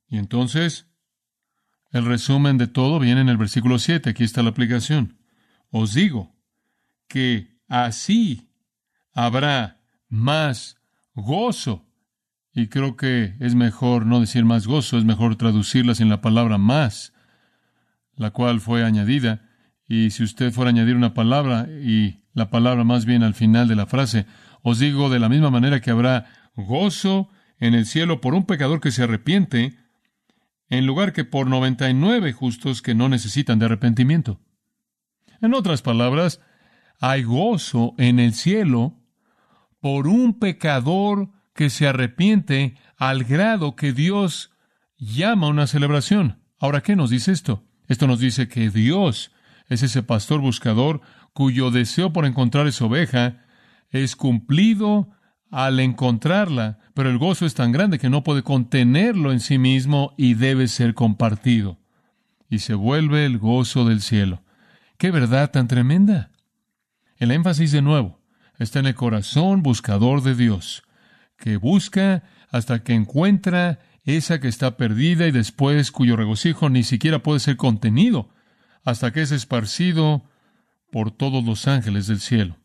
Y 0.09 0.19
entonces, 0.19 0.89
el 1.95 2.05
resumen 2.05 2.59
de 2.59 2.67
todo 2.67 2.99
viene 2.99 3.21
en 3.21 3.29
el 3.29 3.37
versículo 3.37 3.79
7. 3.79 4.11
Aquí 4.11 4.25
está 4.25 4.43
la 4.43 4.51
aplicación. 4.51 5.17
Os 5.71 5.95
digo 5.95 6.35
que 7.07 7.57
así 7.69 8.51
habrá 9.13 9.81
más 10.09 10.77
gozo. 11.15 11.87
Y 12.53 12.67
creo 12.67 12.97
que 12.97 13.37
es 13.39 13.55
mejor 13.55 14.07
no 14.07 14.19
decir 14.19 14.45
más 14.45 14.67
gozo, 14.67 14.99
es 14.99 15.05
mejor 15.05 15.37
traducirlas 15.37 16.01
en 16.01 16.09
la 16.09 16.21
palabra 16.21 16.59
más, 16.59 17.13
la 18.17 18.33
cual 18.33 18.61
fue 18.61 18.85
añadida. 18.85 19.49
Y 19.87 20.11
si 20.11 20.25
usted 20.25 20.51
fuera 20.51 20.71
a 20.71 20.73
añadir 20.73 20.97
una 20.97 21.15
palabra 21.15 21.69
y 21.69 22.25
la 22.33 22.51
palabra 22.51 22.83
más 22.83 23.05
bien 23.05 23.23
al 23.23 23.35
final 23.35 23.69
de 23.69 23.77
la 23.77 23.87
frase, 23.87 24.27
os 24.63 24.81
digo 24.81 25.11
de 25.11 25.21
la 25.21 25.29
misma 25.29 25.51
manera 25.51 25.81
que 25.81 25.93
habrá 25.93 26.27
gozo 26.57 27.31
en 27.59 27.75
el 27.75 27.87
cielo 27.87 28.21
por 28.21 28.35
un 28.35 28.47
pecador 28.47 28.81
que 28.81 28.91
se 28.91 29.05
arrepiente, 29.05 29.84
en 30.69 30.87
lugar 30.87 31.13
que 31.13 31.25
por 31.25 31.47
99 31.47 32.33
justos 32.33 32.83
que 32.83 32.95
no 32.95 33.09
necesitan 33.09 33.59
de 33.59 33.67
arrepentimiento. 33.67 34.41
En 35.41 35.55
otras 35.55 35.83
palabras, 35.83 36.41
hay 37.01 37.23
gozo 37.23 37.95
en 37.99 38.19
el 38.19 38.35
cielo 38.35 39.01
por 39.81 40.09
un 40.09 40.39
pecador 40.39 41.31
que 41.55 41.71
se 41.71 41.87
arrepiente 41.87 42.77
al 42.97 43.25
grado 43.25 43.77
que 43.77 43.93
Dios 43.93 44.51
llama 44.97 45.49
una 45.49 45.67
celebración. 45.67 46.43
Ahora, 46.59 46.83
¿qué 46.83 46.97
nos 46.97 47.11
dice 47.11 47.33
esto? 47.33 47.65
Esto 47.87 48.07
nos 48.07 48.19
dice 48.19 48.49
que 48.49 48.71
Dios 48.71 49.33
es 49.69 49.83
ese 49.83 50.03
pastor 50.03 50.41
buscador 50.41 51.01
cuyo 51.33 51.71
deseo 51.71 52.13
por 52.13 52.25
encontrar 52.25 52.67
esa 52.67 52.87
oveja 52.87 53.45
es 53.91 54.17
cumplido 54.17 55.11
al 55.55 55.79
encontrarla, 55.79 56.81
pero 56.95 57.09
el 57.11 57.19
gozo 57.19 57.47
es 57.47 57.55
tan 57.55 57.71
grande 57.71 58.01
que 58.01 58.11
no 58.11 58.25
puede 58.25 58.43
contenerlo 58.43 59.31
en 59.31 59.39
sí 59.39 59.57
mismo 59.57 60.13
y 60.17 60.35
debe 60.35 60.67
ser 60.67 60.95
compartido. 60.95 61.79
Y 62.51 62.59
se 62.59 62.75
vuelve 62.75 63.25
el 63.25 63.39
gozo 63.39 63.85
del 63.85 64.03
cielo. 64.03 64.43
¡Qué 64.99 65.13
verdad 65.13 65.53
tan 65.53 65.69
tremenda! 65.69 66.33
El 67.19 67.31
énfasis 67.31 67.71
de 67.71 67.83
nuevo 67.83 68.21
está 68.59 68.81
en 68.81 68.87
el 68.87 68.97
corazón 68.97 69.63
buscador 69.63 70.25
de 70.25 70.35
Dios, 70.35 70.83
que 71.39 71.57
busca 71.57 72.25
hasta 72.51 72.83
que 72.83 72.95
encuentra 72.95 73.79
esa 74.03 74.41
que 74.41 74.49
está 74.49 74.77
perdida 74.77 75.29
y 75.29 75.31
después 75.31 75.93
cuyo 75.93 76.17
regocijo 76.17 76.69
ni 76.69 76.83
siquiera 76.83 77.21
puede 77.21 77.39
ser 77.39 77.57
contenido 77.57 78.29
hasta 78.83 79.13
que 79.13 79.23
es 79.23 79.31
esparcido 79.31 80.25
por 80.91 81.13
todos 81.13 81.45
los 81.45 81.69
ángeles 81.69 82.09
del 82.09 82.19
cielo. 82.19 82.57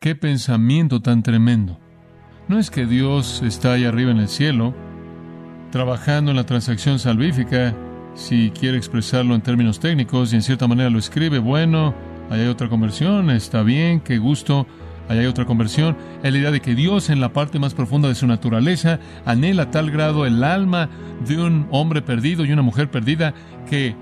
Qué 0.00 0.14
pensamiento 0.14 1.02
tan 1.02 1.24
tremendo. 1.24 1.80
No 2.48 2.58
es 2.58 2.70
que 2.70 2.86
Dios 2.86 3.42
está 3.44 3.74
ahí 3.74 3.84
arriba 3.84 4.10
en 4.10 4.20
el 4.20 4.28
cielo, 4.28 4.74
trabajando 5.70 6.30
en 6.30 6.36
la 6.38 6.46
transacción 6.46 6.98
salvífica, 6.98 7.74
si 8.14 8.50
quiere 8.50 8.78
expresarlo 8.78 9.34
en 9.34 9.42
términos 9.42 9.80
técnicos, 9.80 10.32
y 10.32 10.36
en 10.36 10.42
cierta 10.42 10.66
manera 10.66 10.88
lo 10.88 10.98
escribe, 10.98 11.40
bueno, 11.40 11.94
ahí 12.30 12.40
hay 12.40 12.46
otra 12.46 12.70
conversión, 12.70 13.28
está 13.28 13.62
bien, 13.62 14.00
qué 14.00 14.16
gusto, 14.16 14.66
ahí 15.10 15.18
hay 15.18 15.26
otra 15.26 15.44
conversión. 15.44 15.94
Es 16.22 16.32
la 16.32 16.38
idea 16.38 16.50
de 16.50 16.62
que 16.62 16.74
Dios 16.74 17.10
en 17.10 17.20
la 17.20 17.34
parte 17.34 17.58
más 17.58 17.74
profunda 17.74 18.08
de 18.08 18.14
su 18.14 18.26
naturaleza 18.26 18.98
anhela 19.26 19.64
a 19.64 19.70
tal 19.70 19.90
grado 19.90 20.24
el 20.24 20.42
alma 20.42 20.88
de 21.26 21.38
un 21.38 21.68
hombre 21.70 22.00
perdido 22.00 22.46
y 22.46 22.52
una 22.52 22.62
mujer 22.62 22.90
perdida 22.90 23.34
que 23.68 23.94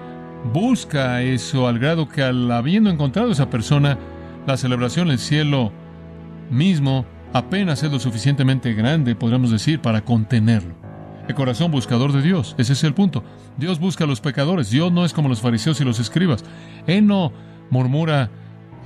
busca 0.53 1.21
eso 1.21 1.67
al 1.67 1.81
grado 1.81 2.09
que 2.09 2.23
al 2.23 2.49
habiendo 2.53 2.91
encontrado 2.91 3.33
esa 3.33 3.51
persona, 3.51 3.99
la 4.47 4.57
celebración 4.57 5.11
el 5.11 5.19
cielo 5.19 5.73
mismo 6.49 7.07
apenas 7.37 7.83
es 7.83 7.93
lo 7.93 7.99
suficientemente 7.99 8.73
grande, 8.73 9.15
podríamos 9.15 9.51
decir, 9.51 9.81
para 9.81 10.05
contenerlo. 10.05 10.75
El 11.29 11.35
corazón 11.35 11.71
buscador 11.71 12.13
de 12.13 12.23
Dios, 12.23 12.55
ese 12.57 12.73
es 12.73 12.85
el 12.85 12.95
punto. 12.95 13.23
Dios 13.59 13.79
busca 13.79 14.05
a 14.05 14.07
los 14.07 14.21
pecadores, 14.21 14.71
Dios 14.71 14.91
no 14.91 15.05
es 15.05 15.13
como 15.13 15.29
los 15.29 15.41
fariseos 15.41 15.81
y 15.81 15.85
los 15.85 16.01
escribas. 16.01 16.45
Él 16.87 17.07
no 17.07 17.33
murmura 17.69 18.31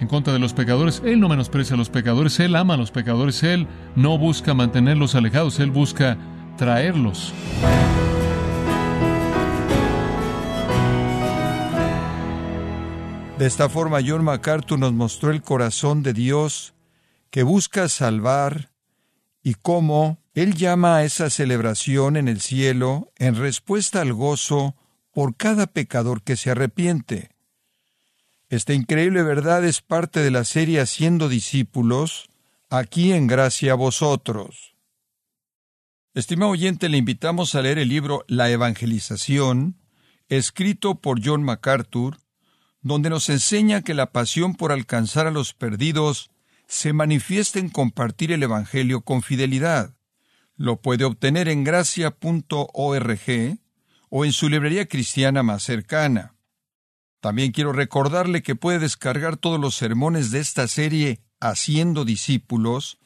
en 0.01 0.09
contra 0.09 0.33
de 0.33 0.39
los 0.39 0.53
pecadores, 0.53 1.01
Él 1.05 1.21
no 1.21 1.29
menosprecia 1.29 1.75
a 1.75 1.77
los 1.77 1.91
pecadores, 1.91 2.41
Él 2.41 2.57
ama 2.57 2.75
a 2.75 2.77
los 2.79 2.91
pecadores, 2.91 3.43
Él 3.43 3.69
no 3.95 4.19
busca 4.19 4.55
mantenerlos 4.55 5.15
alejados, 5.15 5.61
Él 5.61 5.71
busca 5.71 6.17
traerlos. 6.57 7.33
De 13.39 13.47
esta 13.47 13.69
forma, 13.69 14.01
John 14.05 14.25
MacArthur 14.25 14.79
nos 14.79 14.93
mostró 14.93 15.31
el 15.31 15.43
corazón 15.43 16.03
de 16.03 16.15
Dios 16.15 16.75
que 17.31 17.43
busca 17.43 17.89
salvar 17.89 18.71
y 19.43 19.55
cómo 19.55 20.19
Él 20.35 20.55
llama 20.55 20.97
a 20.97 21.05
esa 21.05 21.31
celebración 21.31 22.17
en 22.17 22.29
el 22.29 22.41
cielo 22.41 23.13
en 23.17 23.37
respuesta 23.37 24.01
al 24.01 24.13
gozo 24.13 24.77
por 25.13 25.37
cada 25.37 25.67
pecador 25.67 26.23
que 26.23 26.37
se 26.37 26.51
arrepiente. 26.51 27.31
Esta 28.49 28.75
increíble 28.75 29.23
verdad 29.23 29.65
es 29.65 29.81
parte 29.81 30.21
de 30.21 30.31
la 30.31 30.45
serie 30.45 30.81
Haciendo 30.81 31.29
discípulos, 31.29 32.29
aquí 32.69 33.13
en 33.13 33.27
gracia 33.27 33.73
a 33.73 33.77
vosotros. 33.77 34.75
Estimado 36.15 36.51
oyente, 36.51 36.89
le 36.89 36.97
invitamos 36.97 37.55
a 37.55 37.63
leer 37.63 37.79
el 37.79 37.89
libro 37.89 38.25
La 38.27 38.51
Evangelización, 38.51 39.77
escrito 40.29 40.97
por 40.97 41.25
John 41.25 41.45
MacArthur, 41.45 42.19
donde 42.83 43.11
nos 43.11 43.29
enseña 43.29 43.83
que 43.83 43.95
la 43.95 44.11
pasión 44.11 44.55
por 44.55 44.73
alcanzar 44.73 45.29
a 45.29 45.31
los 45.31 45.55
perdidos 45.55 46.31
se 46.71 46.93
manifiesta 46.93 47.59
en 47.59 47.69
compartir 47.69 48.31
el 48.31 48.45
Evangelio 48.45 49.01
con 49.01 49.23
fidelidad. 49.23 49.97
Lo 50.55 50.81
puede 50.81 51.05
obtener 51.05 51.49
en 51.49 51.65
gracia.org 51.65 53.59
o 54.09 54.25
en 54.25 54.33
su 54.33 54.49
librería 54.49 54.87
cristiana 54.87 55.43
más 55.43 55.65
cercana. 55.65 56.37
También 57.19 57.51
quiero 57.51 57.73
recordarle 57.73 58.43
que 58.43 58.55
puede 58.55 58.79
descargar 58.79 59.37
todos 59.37 59.59
los 59.59 59.75
sermones 59.75 60.31
de 60.31 60.39
esta 60.39 60.69
serie 60.69 61.21
Haciendo 61.41 62.05
discípulos, 62.05 62.99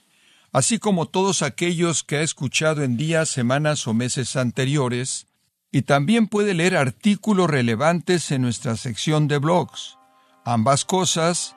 así 0.53 0.79
como 0.79 1.07
todos 1.07 1.41
aquellos 1.41 2.03
que 2.03 2.17
ha 2.17 2.23
escuchado 2.23 2.83
en 2.83 2.97
días, 2.99 3.31
semanas 3.31 3.87
o 3.87 3.95
meses 3.95 4.37
anteriores, 4.37 5.27
y 5.73 5.83
también 5.83 6.27
puede 6.27 6.53
leer 6.53 6.77
artículos 6.77 7.49
relevantes 7.49 8.31
en 8.31 8.43
nuestra 8.43 8.77
sección 8.77 9.27
de 9.27 9.39
blogs. 9.39 9.97
Ambas 10.45 10.85
cosas 10.85 11.57